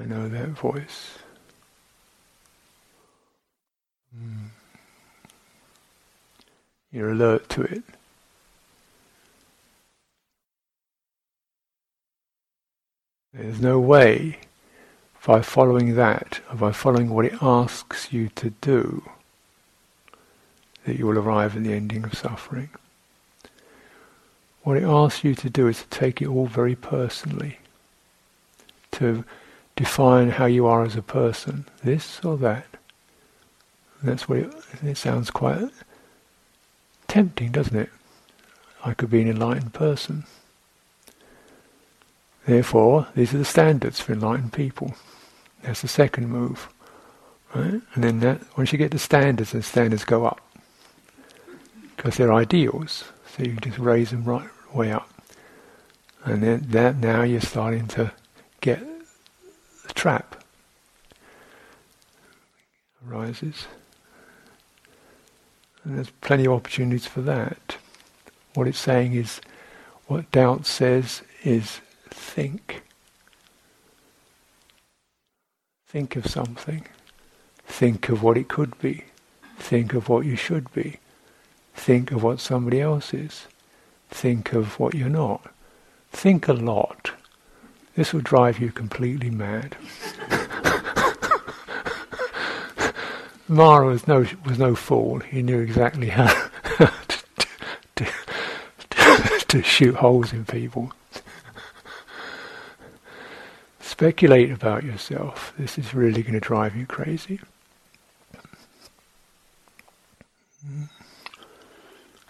I 0.00 0.04
know 0.04 0.28
that 0.28 0.48
voice. 0.48 1.18
Mm. 4.16 4.48
You're 6.90 7.10
alert 7.10 7.48
to 7.50 7.62
it. 7.62 7.82
There's 13.34 13.60
no 13.60 13.78
way 13.78 14.38
by 15.26 15.42
following 15.42 15.94
that, 15.96 16.40
or 16.50 16.56
by 16.56 16.72
following 16.72 17.10
what 17.10 17.26
it 17.26 17.34
asks 17.42 18.10
you 18.10 18.30
to 18.36 18.50
do, 18.62 19.02
that 20.86 20.98
you 20.98 21.06
will 21.06 21.18
arrive 21.18 21.56
at 21.56 21.62
the 21.62 21.74
ending 21.74 22.04
of 22.04 22.14
suffering. 22.14 22.70
What 24.62 24.78
it 24.78 24.82
asks 24.82 25.22
you 25.22 25.34
to 25.34 25.50
do 25.50 25.68
is 25.68 25.82
to 25.82 25.88
take 25.88 26.22
it 26.22 26.26
all 26.26 26.46
very 26.46 26.74
personally, 26.74 27.58
to 28.92 29.24
define 29.80 30.28
how 30.28 30.44
you 30.44 30.66
are 30.66 30.84
as 30.84 30.94
a 30.94 31.00
person, 31.00 31.64
this 31.82 32.22
or 32.22 32.36
that. 32.36 32.66
And 34.00 34.10
that's 34.10 34.28
what 34.28 34.40
it, 34.40 34.54
it 34.82 34.98
sounds 34.98 35.30
quite 35.30 35.70
tempting, 37.08 37.50
doesn't 37.50 37.76
it? 37.76 37.88
I 38.84 38.92
could 38.92 39.08
be 39.08 39.22
an 39.22 39.28
enlightened 39.28 39.72
person. 39.72 40.24
Therefore, 42.46 43.06
these 43.14 43.32
are 43.32 43.38
the 43.38 43.44
standards 43.46 44.00
for 44.00 44.12
enlightened 44.12 44.52
people. 44.52 44.94
That's 45.62 45.80
the 45.80 45.88
second 45.88 46.28
move. 46.28 46.68
Right? 47.54 47.80
And 47.94 48.04
then 48.04 48.20
that, 48.20 48.42
once 48.58 48.72
you 48.72 48.78
get 48.78 48.90
the 48.90 48.98
standards, 48.98 49.52
the 49.52 49.62
standards 49.62 50.04
go 50.04 50.26
up. 50.26 50.42
Because 51.96 52.18
they're 52.18 52.34
ideals. 52.34 53.04
So 53.34 53.44
you 53.44 53.56
just 53.56 53.78
raise 53.78 54.10
them 54.10 54.24
right 54.24 54.48
way 54.74 54.92
up. 54.92 55.08
And 56.24 56.42
then 56.42 56.66
that 56.68 56.96
now 56.96 57.22
you're 57.22 57.40
starting 57.40 57.88
to 57.88 58.12
get 58.60 58.89
the 59.90 60.00
trap 60.00 60.44
arises. 63.08 63.66
And 65.84 65.96
there's 65.96 66.10
plenty 66.20 66.46
of 66.46 66.52
opportunities 66.52 67.06
for 67.06 67.22
that. 67.22 67.76
What 68.54 68.68
it's 68.68 68.78
saying 68.78 69.14
is, 69.14 69.40
what 70.06 70.30
doubt 70.30 70.66
says 70.66 71.22
is 71.42 71.80
think. 72.08 72.82
Think 75.88 76.16
of 76.16 76.26
something. 76.26 76.86
Think 77.66 78.08
of 78.08 78.22
what 78.22 78.36
it 78.36 78.48
could 78.48 78.78
be. 78.78 79.04
Think 79.58 79.94
of 79.94 80.08
what 80.08 80.24
you 80.24 80.36
should 80.36 80.72
be. 80.72 80.98
Think 81.74 82.12
of 82.12 82.22
what 82.22 82.40
somebody 82.40 82.80
else 82.80 83.14
is. 83.14 83.46
Think 84.08 84.52
of 84.52 84.78
what 84.78 84.94
you're 84.94 85.08
not. 85.08 85.52
Think 86.12 86.48
a 86.48 86.52
lot. 86.52 87.12
This 88.00 88.14
will 88.14 88.22
drive 88.22 88.58
you 88.58 88.72
completely 88.72 89.28
mad. 89.28 89.76
Mara 93.46 93.88
was 93.88 94.08
no 94.08 94.24
was 94.46 94.58
no 94.58 94.74
fool. 94.74 95.18
He 95.18 95.42
knew 95.42 95.60
exactly 95.60 96.08
how 96.08 96.28
to, 96.78 96.90
to, 97.96 98.06
to, 98.88 99.44
to 99.48 99.62
shoot 99.62 99.96
holes 99.96 100.32
in 100.32 100.46
people. 100.46 100.90
Speculate 103.80 104.50
about 104.50 104.82
yourself. 104.82 105.52
This 105.58 105.76
is 105.76 105.92
really 105.92 106.22
going 106.22 106.32
to 106.32 106.40
drive 106.40 106.74
you 106.74 106.86
crazy. 106.86 107.38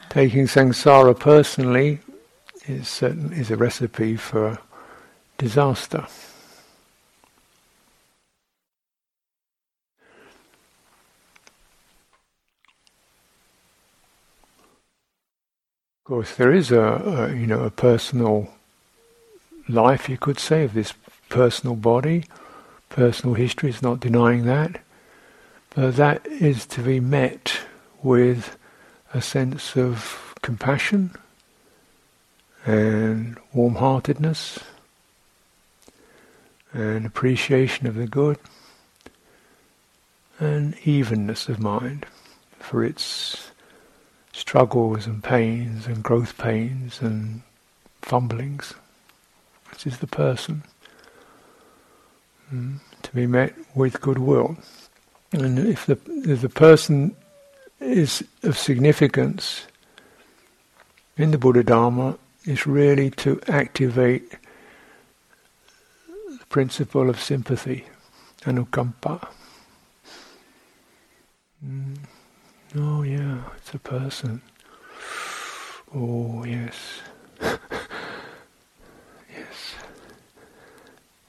Taking 0.08 0.48
samsara 0.48 1.16
personally 1.16 2.00
is 2.66 2.88
certain 2.88 3.32
is 3.32 3.52
a 3.52 3.56
recipe 3.56 4.16
for 4.16 4.58
disaster. 5.40 6.06
Of 15.96 16.04
course, 16.04 16.34
there 16.34 16.52
is 16.52 16.70
a, 16.70 16.78
a, 16.78 17.34
you 17.34 17.46
know 17.46 17.62
a 17.62 17.70
personal 17.70 18.52
life, 19.66 20.10
you 20.10 20.18
could 20.18 20.38
say, 20.38 20.64
of 20.64 20.74
this 20.74 20.92
personal 21.30 21.74
body, 21.74 22.24
personal 22.90 23.34
history. 23.34 23.70
It's 23.70 23.80
not 23.80 24.00
denying 24.00 24.44
that, 24.44 24.82
but 25.70 25.96
that 25.96 26.26
is 26.26 26.66
to 26.66 26.82
be 26.82 27.00
met 27.00 27.60
with 28.02 28.58
a 29.14 29.22
sense 29.22 29.74
of 29.74 30.34
compassion 30.42 31.12
and 32.66 33.38
warm-heartedness 33.54 34.58
and 36.72 37.04
appreciation 37.04 37.86
of 37.86 37.94
the 37.94 38.06
good 38.06 38.38
and 40.38 40.74
evenness 40.86 41.48
of 41.48 41.60
mind 41.60 42.06
for 42.58 42.84
its 42.84 43.50
struggles 44.32 45.06
and 45.06 45.22
pains 45.22 45.86
and 45.86 46.02
growth 46.02 46.38
pains 46.38 47.00
and 47.02 47.42
fumblings. 48.00 48.74
This 49.72 49.86
is 49.86 49.98
the 49.98 50.06
person 50.06 50.62
mm, 52.52 52.78
to 53.02 53.12
be 53.12 53.26
met 53.26 53.54
with 53.74 54.00
goodwill. 54.00 54.56
And 55.32 55.58
if 55.58 55.86
the 55.86 55.98
if 56.06 56.40
the 56.40 56.48
person 56.48 57.14
is 57.78 58.24
of 58.42 58.58
significance 58.58 59.66
in 61.16 61.30
the 61.30 61.38
Buddha 61.38 61.62
Dharma, 61.62 62.18
is 62.44 62.66
really 62.66 63.10
to 63.10 63.40
activate 63.46 64.36
principle 66.50 67.08
of 67.08 67.18
sympathy, 67.20 67.86
anukampa. 68.42 69.28
Mm. 71.64 71.96
Oh 72.76 73.02
yeah, 73.02 73.42
it's 73.56 73.72
a 73.72 73.78
person. 73.78 74.42
Oh 75.94 76.44
yes. 76.44 77.02
yes. 77.40 77.58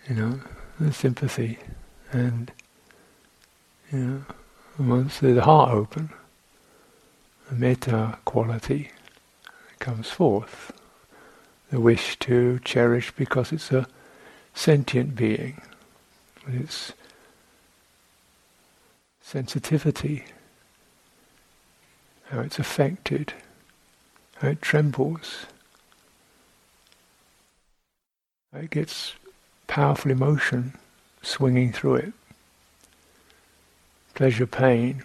You 0.10 0.16
know, 0.16 0.40
the 0.80 0.92
sympathy 0.92 1.60
and 2.12 2.52
you 3.92 4.00
know, 4.00 4.24
once 4.80 5.20
the 5.20 5.40
heart 5.44 5.72
open, 5.72 6.10
the 7.48 7.56
metta 7.56 8.18
quality 8.26 8.90
comes 9.78 10.10
forth. 10.10 10.72
The 11.70 11.80
wish 11.80 12.18
to 12.20 12.60
cherish 12.66 13.12
because 13.12 13.52
it's 13.52 13.72
a 13.72 13.88
sentient 14.54 15.16
being 15.16 15.62
with 16.46 16.56
its 16.56 16.94
sensitivity 19.22 20.26
how 22.32 22.40
it's 22.40 22.60
affected, 22.60 23.34
how 24.38 24.48
it 24.48 24.62
trembles, 24.62 25.46
how 28.54 28.60
it 28.60 28.70
gets 28.70 29.14
powerful 29.68 30.12
emotion 30.12 30.74
swinging 31.22 31.74
through 31.74 31.96
it. 31.96 32.14
Pleasure, 34.14 34.48
pain, 34.48 35.04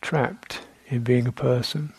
trapped 0.00 0.62
in 0.88 1.02
being 1.02 1.28
a 1.28 1.32
person. 1.32 1.92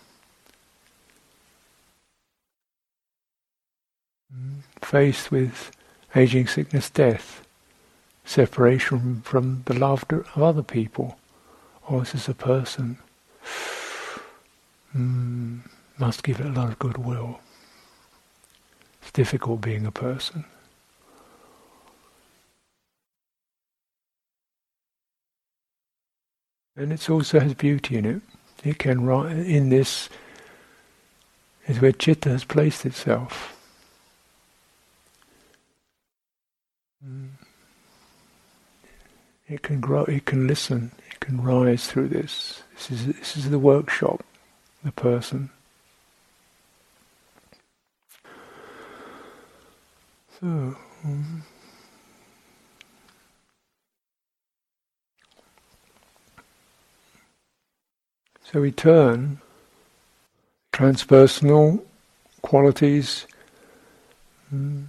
Faced 4.82 5.32
with 5.32 5.72
aging, 6.16 6.48
sickness, 6.48 6.90
death, 6.90 7.46
separation 8.26 9.22
from 9.22 9.64
the 9.66 9.74
laughter 9.74 10.26
of 10.36 10.42
other 10.42 10.64
people. 10.64 11.18
This 11.90 12.16
is 12.16 12.30
a 12.30 12.34
person 12.34 12.98
mm, 14.96 15.60
must 15.98 16.24
give 16.24 16.40
it 16.40 16.46
a 16.46 16.50
lot 16.50 16.70
of 16.70 16.80
goodwill. 16.80 17.40
It's 19.02 19.12
difficult 19.12 19.62
being 19.62 19.86
a 19.86 19.92
person. 19.92 20.46
And 26.76 26.94
it 26.94 27.10
also 27.10 27.40
has 27.40 27.54
beauty 27.54 27.98
in 27.98 28.06
it. 28.06 28.22
It 28.64 28.80
can 28.80 29.08
in 29.10 29.70
this 29.70 30.10
is 31.68 31.82
where 31.82 31.92
chitta 31.92 32.30
has 32.30 32.44
placed 32.44 32.86
itself. 32.86 33.48
Mm. 33.48 33.58
It 39.48 39.62
can 39.62 39.82
grow. 39.82 40.04
It 40.06 40.26
can 40.26 40.48
listen 40.48 40.92
it 41.12 41.20
can 41.20 41.42
rise 41.42 41.88
through 41.88 42.08
this. 42.08 42.64
This 42.76 42.92
is 42.92 43.06
this 43.08 43.38
is 43.38 43.50
the 43.50 43.60
workshop, 43.60 44.24
the 44.84 44.92
person. 44.92 45.50
So. 50.40 50.76
Um, 51.04 51.44
so 58.44 58.62
we 58.62 58.72
turn 58.72 59.40
transpersonal 60.72 61.84
qualities 62.42 63.26
mm, 64.54 64.86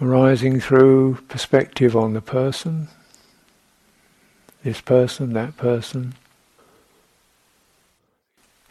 arising 0.00 0.60
through 0.60 1.18
perspective 1.28 1.94
on 1.94 2.14
the 2.14 2.20
person, 2.20 2.88
this 4.64 4.80
person, 4.80 5.32
that 5.34 5.56
person, 5.56 6.14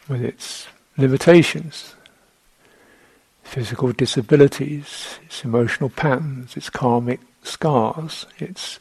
with 0.08 0.22
its 0.22 0.66
limitations, 0.96 1.94
physical 3.44 3.92
disabilities, 3.92 5.18
its 5.24 5.44
emotional 5.44 5.88
patterns, 5.88 6.56
its 6.56 6.68
karmic 6.68 7.20
scars, 7.42 8.26
its 8.38 8.78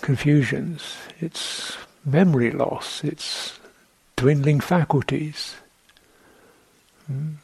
confusions, 0.00 0.96
its 1.20 1.76
memory 2.04 2.50
loss, 2.50 3.04
its 3.04 3.58
dwindling 4.16 4.60
faculties, 4.60 5.56
hmm, 7.06 7.34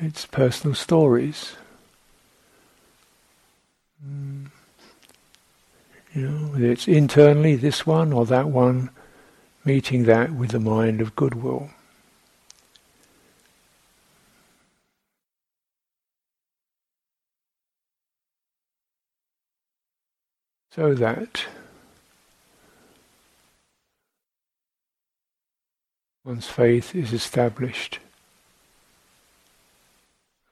its 0.00 0.26
personal 0.26 0.74
stories. 0.74 1.56
You 4.02 4.50
know, 6.14 6.46
whether 6.52 6.66
it's 6.66 6.88
internally 6.88 7.56
this 7.56 7.86
one 7.86 8.12
or 8.12 8.26
that 8.26 8.48
one, 8.48 8.90
meeting 9.64 10.04
that 10.04 10.32
with 10.32 10.50
the 10.50 10.60
mind 10.60 11.00
of 11.00 11.14
goodwill. 11.14 11.70
So 20.72 20.94
that 20.94 21.46
one's 26.24 26.46
faith 26.46 26.94
is 26.94 27.12
established, 27.12 27.98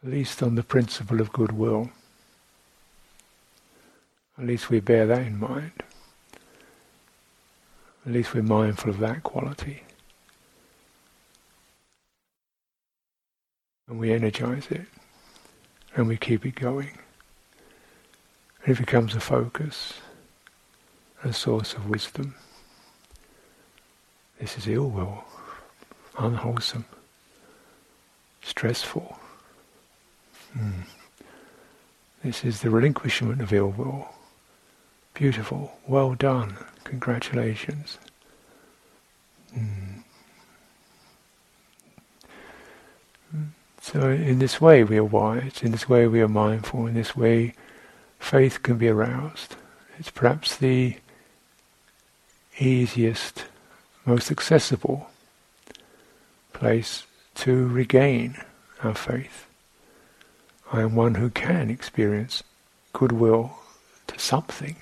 at 0.03 0.11
least 0.11 0.42
on 0.42 0.57
the 0.57 0.62
principle 0.62 1.20
of 1.20 1.32
goodwill. 1.32 1.90
At 4.39 4.47
least 4.47 4.70
we 4.70 4.78
bear 4.78 5.07
that 5.07 5.26
in 5.26 5.39
mind. 5.39 5.72
At 8.07 8.12
least 8.12 8.32
we're 8.34 8.43
mindful 8.43 8.91
of 8.91 9.01
that 9.01 9.24
quality. 9.24 9.82
And 13.89 13.99
we 13.99 14.12
energize 14.12 14.68
it. 14.70 14.86
And 15.97 16.07
we 16.07 16.16
keep 16.16 16.47
it 16.47 16.55
going. 16.55 16.99
And 18.64 18.76
it 18.76 18.78
becomes 18.78 19.16
a 19.16 19.20
focus, 19.20 19.95
a 21.24 21.32
source 21.32 21.74
of 21.74 21.89
wisdom. 21.89 22.36
This 24.39 24.57
is 24.57 24.68
ill 24.68 24.89
will, 24.89 25.24
unwholesome, 26.16 26.84
stressful. 28.43 29.18
Mm. 30.57 30.84
This 32.22 32.45
is 32.45 32.61
the 32.61 32.70
relinquishment 32.70 33.41
of 33.41 33.53
ill 33.53 33.70
will. 33.70 34.09
Beautiful. 35.19 35.77
Well 35.89 36.14
done. 36.14 36.57
Congratulations. 36.85 37.99
Mm. 39.53 40.05
So, 43.81 44.11
in 44.11 44.39
this 44.39 44.61
way, 44.61 44.85
we 44.85 44.97
are 44.97 45.03
wise. 45.03 45.61
In 45.61 45.73
this 45.73 45.89
way, 45.89 46.07
we 46.07 46.21
are 46.21 46.29
mindful. 46.29 46.87
In 46.87 46.95
this 46.95 47.16
way, 47.16 47.55
faith 48.21 48.62
can 48.62 48.79
be 48.79 48.87
aroused. 48.87 49.57
It's 49.99 50.12
perhaps 50.12 50.57
the 50.57 50.99
easiest, 52.61 53.47
most 54.07 54.31
accessible 54.31 55.11
place 56.53 57.07
to 57.35 57.66
regain 57.66 58.37
our 58.85 58.95
faith. 58.95 59.49
I 60.71 60.83
am 60.83 60.95
one 60.95 61.16
who 61.16 61.29
can 61.29 61.71
experience 61.71 62.45
goodwill 62.93 63.59
to 64.07 64.16
something. 64.16 64.77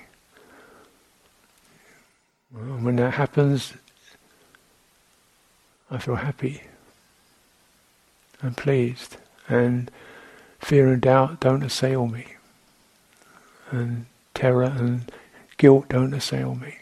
When 2.56 2.96
that 2.96 3.14
happens, 3.14 3.74
I 5.90 5.98
feel 5.98 6.14
happy. 6.14 6.62
I'm 8.42 8.54
pleased. 8.54 9.18
And 9.48 9.90
fear 10.58 10.88
and 10.88 11.02
doubt 11.02 11.40
don't 11.40 11.62
assail 11.62 12.06
me. 12.06 12.26
And 13.70 14.06
terror 14.34 14.64
and 14.64 15.12
guilt 15.58 15.88
don't 15.90 16.14
assail 16.14 16.54
me. 16.54 16.76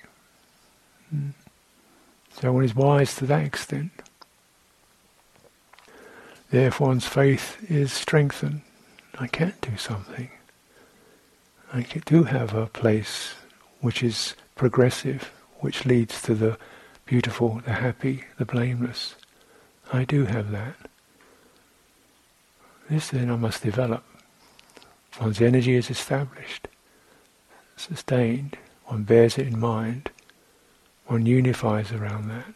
Hmm. 1.10 1.30
So 2.40 2.52
one 2.52 2.64
is 2.64 2.74
wise 2.74 3.16
to 3.16 3.26
that 3.26 3.44
extent. 3.44 3.90
Therefore 6.50 6.88
one's 6.88 7.06
faith 7.06 7.58
is 7.68 7.92
strengthened. 7.92 8.62
I 9.18 9.26
can 9.26 9.54
do 9.60 9.76
something. 9.76 10.30
I 11.72 11.82
do 11.82 12.24
have 12.24 12.54
a 12.54 12.66
place 12.66 13.34
which 13.80 14.02
is 14.02 14.34
progressive, 14.54 15.32
which 15.64 15.86
leads 15.86 16.20
to 16.20 16.34
the 16.34 16.58
beautiful, 17.06 17.62
the 17.64 17.72
happy, 17.72 18.22
the 18.36 18.44
blameless. 18.44 19.14
I 19.90 20.04
do 20.04 20.26
have 20.26 20.50
that. 20.50 20.76
This 22.90 23.08
then 23.08 23.30
I 23.30 23.36
must 23.36 23.62
develop. 23.62 24.04
One's 25.18 25.40
energy 25.40 25.74
is 25.74 25.88
established, 25.88 26.68
sustained, 27.76 28.58
one 28.84 29.04
bears 29.04 29.38
it 29.38 29.46
in 29.46 29.58
mind, 29.58 30.10
one 31.06 31.24
unifies 31.24 31.92
around 31.92 32.28
that. 32.28 32.52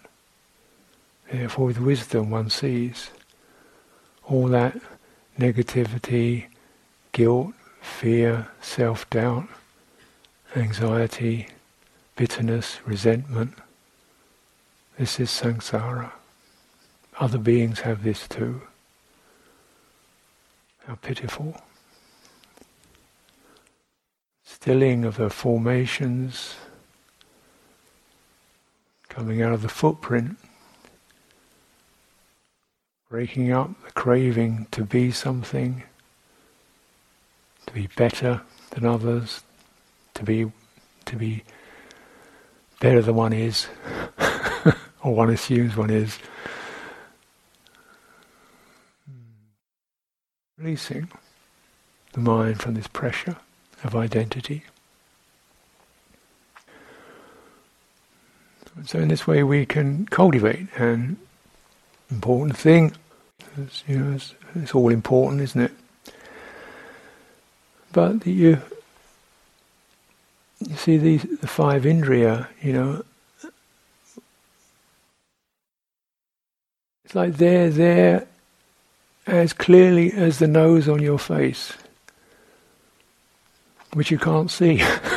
Therefore, 1.32 1.64
with 1.64 1.80
wisdom, 1.80 2.28
one 2.28 2.50
sees 2.50 3.08
all 4.24 4.48
that 4.48 4.76
negativity, 5.38 6.48
guilt, 7.12 7.54
fear, 7.80 8.48
self 8.60 9.08
doubt, 9.08 9.48
anxiety, 10.54 11.48
bitterness, 12.18 12.80
resentment. 12.84 13.54
This 14.98 15.20
is 15.20 15.30
samsara. 15.30 16.10
Other 17.20 17.38
beings 17.38 17.80
have 17.80 18.02
this 18.02 18.26
too. 18.26 18.62
How 20.84 20.96
pitiful. 20.96 21.62
Stilling 24.44 25.04
of 25.04 25.16
the 25.16 25.30
formations, 25.30 26.56
coming 29.08 29.40
out 29.40 29.52
of 29.52 29.62
the 29.62 29.68
footprint 29.68 30.36
breaking 33.08 33.50
up 33.50 33.70
the 33.84 33.92
craving 33.92 34.66
to 34.70 34.84
be 34.84 35.10
something, 35.10 35.82
to 37.66 37.72
be 37.72 37.88
better 37.96 38.42
than 38.70 38.84
others, 38.84 39.42
to 40.14 40.22
be 40.22 40.50
to 41.06 41.16
be 41.16 41.42
better 42.80 43.02
than 43.02 43.14
one 43.14 43.32
is, 43.32 43.66
or 45.02 45.14
one 45.14 45.30
assumes 45.30 45.76
one 45.76 45.90
is. 45.90 46.18
Releasing 50.56 51.08
the 52.12 52.20
mind 52.20 52.60
from 52.60 52.74
this 52.74 52.88
pressure 52.88 53.36
of 53.84 53.94
identity. 53.94 54.64
So 58.86 58.98
in 58.98 59.08
this 59.08 59.26
way 59.26 59.42
we 59.42 59.66
can 59.66 60.06
cultivate 60.06 60.68
an 60.76 61.16
important 62.10 62.56
thing. 62.56 62.94
It's, 63.56 63.82
you 63.86 63.98
know, 63.98 64.14
it's, 64.14 64.34
it's 64.54 64.74
all 64.74 64.90
important, 64.90 65.42
isn't 65.42 65.60
it? 65.60 65.72
But 67.92 68.26
you, 68.26 68.60
you 70.60 70.76
see 70.76 70.96
these 70.96 71.22
the 71.22 71.46
five 71.46 71.84
indriya, 71.84 72.48
you 72.60 72.72
know. 72.72 73.04
It's 77.04 77.14
like 77.14 77.36
they're 77.36 77.70
there 77.70 78.26
as 79.26 79.52
clearly 79.52 80.12
as 80.12 80.38
the 80.38 80.48
nose 80.48 80.88
on 80.88 81.00
your 81.00 81.18
face, 81.18 81.72
which 83.92 84.10
you 84.10 84.18
can't 84.18 84.50
see. 84.50 84.80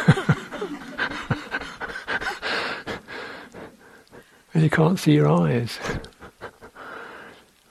and 4.54 4.64
you 4.64 4.70
can't 4.70 5.00
see 5.00 5.14
your 5.14 5.30
eyes. 5.30 5.80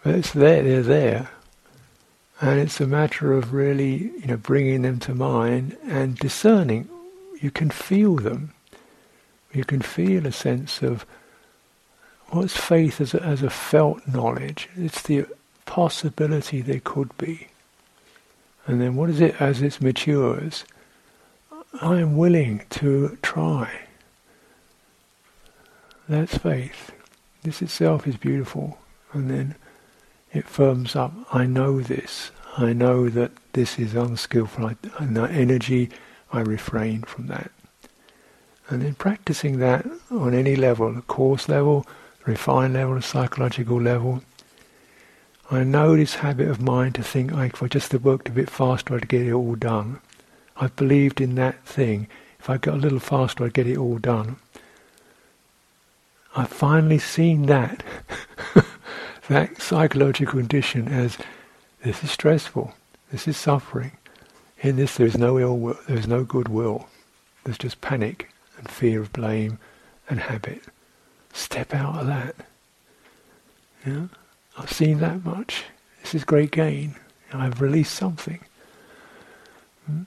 But 0.03 0.15
it's 0.15 0.33
there, 0.33 0.63
they're 0.63 0.83
there. 0.83 1.31
And 2.41 2.59
it's 2.59 2.81
a 2.81 2.87
matter 2.87 3.35
of 3.35 3.53
really, 3.53 4.13
you 4.19 4.27
know, 4.27 4.39
bringing 4.39 4.83
them 4.83 4.99
to 5.01 5.15
mind 5.15 5.77
and 5.85 6.17
discerning. 6.17 6.89
You 7.41 7.51
can 7.51 7.71
feel 7.71 8.17
them. 8.17 8.53
You 9.53 9.65
can 9.65 9.81
feel 9.81 10.27
a 10.27 10.33
sense 10.33 10.83
of 10.83 11.05
what's 12.29 12.57
faith 12.57 13.01
as 13.01 13.15
a, 13.15 13.23
as 13.23 13.43
a 13.43 13.51
felt 13.51 14.07
knowledge. 14.07 14.69
It's 14.77 15.03
the 15.03 15.27
possibility 15.67 16.61
there 16.61 16.81
could 16.81 17.17
be. 17.19 17.49
And 18.67 18.81
then 18.81 18.95
what 18.95 19.11
is 19.11 19.21
it 19.21 19.41
as 19.41 19.63
it 19.63 19.81
matures? 19.81 20.65
I 21.81 21.99
am 22.01 22.17
willing 22.17 22.63
to 22.71 23.17
try. 23.23 23.71
That's 26.09 26.37
faith. 26.37 26.93
This 27.43 27.63
itself 27.63 28.07
is 28.07 28.17
beautiful. 28.17 28.79
And 29.13 29.31
then 29.31 29.55
it 30.33 30.47
firms 30.47 30.95
up. 30.95 31.13
I 31.33 31.47
know 31.47 31.81
this. 31.81 32.31
I 32.57 32.73
know 32.73 33.09
that 33.09 33.33
this 33.53 33.79
is 33.79 33.95
unskillful. 33.95 34.73
and 34.99 35.17
that 35.17 35.31
energy, 35.31 35.91
I 36.33 36.41
refrain 36.41 37.03
from 37.03 37.27
that. 37.27 37.51
And 38.69 38.83
then 38.83 38.95
practicing 38.95 39.59
that 39.59 39.85
on 40.11 40.33
any 40.33 40.55
level, 40.55 40.93
the 40.93 41.03
coarse 41.03 41.49
level, 41.49 41.87
refined 42.25 42.75
level, 42.75 42.95
the 42.95 43.03
psychological 43.03 43.81
level. 43.81 44.23
I 45.51 45.65
know 45.65 45.97
this 45.97 46.17
habit 46.17 46.49
of 46.49 46.61
mine 46.61 46.93
to 46.93 47.03
think, 47.03 47.33
if 47.33 47.63
I 47.63 47.67
just 47.67 47.93
worked 47.95 48.29
a 48.29 48.33
bit 48.33 48.49
faster, 48.49 48.95
I'd 48.95 49.09
get 49.09 49.27
it 49.27 49.33
all 49.33 49.57
done. 49.57 50.01
I've 50.57 50.77
believed 50.77 51.21
in 51.21 51.35
that 51.35 51.65
thing. 51.65 52.07
If 52.39 52.49
I 52.49 52.59
got 52.59 52.75
a 52.75 52.79
little 52.79 53.01
faster, 53.01 53.45
I'd 53.45 53.55
get 53.55 53.67
it 53.67 53.77
all 53.77 53.99
done. 53.99 54.37
I've 56.37 56.49
finally 56.49 57.01
seen 57.01 57.47
that. 57.47 57.83
that 59.29 59.61
psychological 59.61 60.39
condition 60.39 60.87
as 60.89 61.19
this 61.83 62.05
is 62.05 62.11
stressful, 62.11 62.75
this 63.11 63.27
is 63.27 63.37
suffering. 63.37 63.93
In 64.61 64.77
this, 64.77 64.97
there 64.97 65.07
is 65.07 65.17
no 65.17 65.39
ill 65.39 65.59
will, 65.59 65.79
there 65.89 65.99
is 65.99 66.07
no 66.07 66.25
goodwill. 66.25 66.89
There's 67.45 67.59
just 67.59 67.81
panic 67.81 68.31
and 68.59 68.71
fear 68.71 69.01
of 69.01 69.13
blame 69.13 69.59
and 70.09 70.21
habit. 70.21 70.63
Step 71.33 71.75
out 71.75 72.01
of 72.01 72.07
that. 72.07 72.37
Yeah? 73.87 74.07
I've 74.59 74.73
seen 74.73 74.99
that 74.99 75.25
much. 75.25 75.65
This 76.03 76.15
is 76.15 76.25
great 76.25 76.51
gain. 76.51 76.97
I've 77.33 77.61
released 77.61 77.95
something. 77.95 78.41
Hmm? 79.87 80.03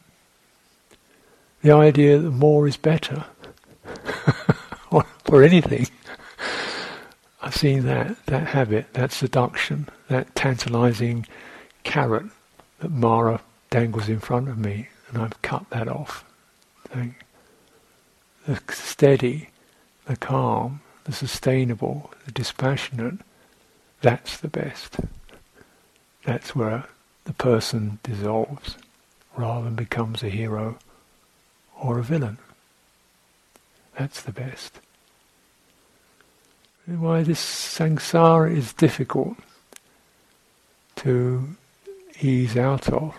the 1.61 1.71
idea 1.71 2.19
that 2.19 2.29
more 2.29 2.67
is 2.67 2.77
better 2.77 3.25
or, 4.91 5.43
anything. 5.43 5.87
I've 7.41 7.55
seen 7.55 7.85
that, 7.85 8.23
that 8.27 8.47
habit, 8.47 8.93
that 8.93 9.11
seduction, 9.11 9.89
that 10.09 10.35
tantalizing 10.35 11.25
carrot 11.83 12.25
that 12.81 12.91
Mara 12.91 13.41
dangles 13.73 14.07
in 14.07 14.19
front 14.19 14.47
of 14.47 14.59
me, 14.59 14.87
and 15.09 15.19
I've 15.19 15.41
cut 15.41 15.67
that 15.71 15.87
off. 15.87 16.23
The 18.45 18.61
steady, 18.69 19.49
the 20.05 20.15
calm, 20.15 20.81
the 21.05 21.11
sustainable, 21.11 22.11
the 22.27 22.31
dispassionate, 22.31 23.17
that's 24.01 24.37
the 24.37 24.47
best. 24.47 24.97
That's 26.23 26.55
where 26.55 26.85
the 27.23 27.33
person 27.33 27.97
dissolves 28.03 28.77
rather 29.35 29.63
than 29.63 29.73
becomes 29.73 30.21
a 30.21 30.29
hero 30.29 30.77
or 31.81 31.97
a 31.97 32.03
villain. 32.03 32.37
That's 33.97 34.21
the 34.21 34.31
best. 34.31 34.79
Why 36.85 37.23
this 37.23 37.43
samsara 37.43 38.55
is 38.55 38.71
difficult 38.71 39.37
to 40.97 41.55
ease 42.21 42.55
out 42.55 42.87
of 42.89 43.17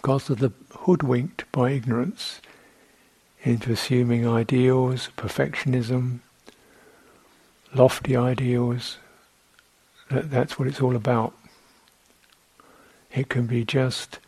because 0.00 0.30
of 0.30 0.38
the 0.38 0.50
hoodwinked 0.78 1.44
by 1.52 1.72
ignorance 1.72 2.40
into 3.42 3.70
assuming 3.70 4.26
ideals, 4.26 5.10
perfectionism, 5.14 6.20
lofty 7.74 8.16
ideals. 8.16 8.96
That, 10.10 10.30
that's 10.30 10.58
what 10.58 10.68
it's 10.68 10.80
all 10.80 10.96
about. 10.96 11.34
It 13.12 13.28
can 13.28 13.46
be 13.46 13.62
just 13.62 14.20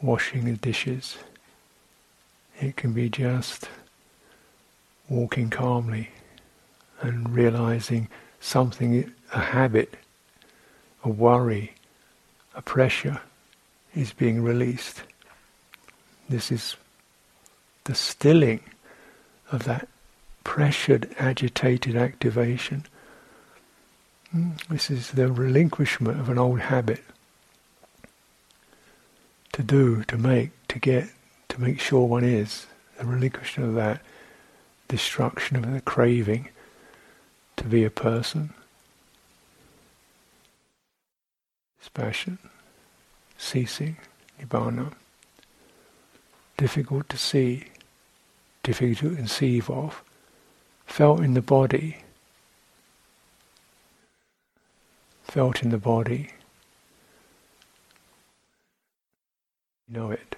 washing 0.00 0.44
the 0.44 0.52
dishes. 0.52 1.16
It 2.60 2.76
can 2.76 2.92
be 2.92 3.08
just 3.08 3.68
walking 5.08 5.50
calmly 5.50 6.10
and 7.00 7.34
realizing 7.34 8.06
something, 8.38 9.12
a 9.32 9.40
habit, 9.40 9.96
a 11.02 11.08
worry, 11.08 11.74
a 12.54 12.62
pressure 12.62 13.20
is 13.94 14.12
being 14.12 14.42
released. 14.42 15.02
This 16.28 16.50
is 16.50 16.76
the 17.84 17.94
stilling 17.94 18.60
of 19.52 19.64
that 19.64 19.88
pressured, 20.42 21.14
agitated 21.18 21.96
activation. 21.96 22.84
Hmm, 24.30 24.52
this 24.68 24.90
is 24.90 25.12
the 25.12 25.30
relinquishment 25.30 26.18
of 26.18 26.28
an 26.28 26.38
old 26.38 26.60
habit 26.60 27.04
to 29.52 29.62
do, 29.62 30.02
to 30.04 30.18
make, 30.18 30.50
to 30.68 30.78
get, 30.78 31.08
to 31.48 31.60
make 31.60 31.80
sure 31.80 32.06
one 32.06 32.24
is. 32.24 32.66
The 32.98 33.04
relinquishment 33.04 33.70
of 33.70 33.74
that 33.76 34.00
destruction 34.88 35.56
of 35.56 35.72
the 35.72 35.80
craving 35.80 36.48
to 37.56 37.64
be 37.64 37.84
a 37.84 37.90
person. 37.90 38.52
Dispassion, 41.78 42.38
ceasing, 43.36 43.96
nibbana. 44.40 44.92
Difficult 46.56 47.08
to 47.08 47.16
see, 47.16 47.64
difficult 48.62 48.98
to 48.98 49.16
conceive 49.16 49.68
of, 49.70 50.02
felt 50.86 51.20
in 51.20 51.34
the 51.34 51.42
body, 51.42 51.98
felt 55.22 55.62
in 55.62 55.70
the 55.70 55.78
body, 55.78 56.30
know 59.88 60.10
it. 60.10 60.36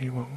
Will 0.00 0.28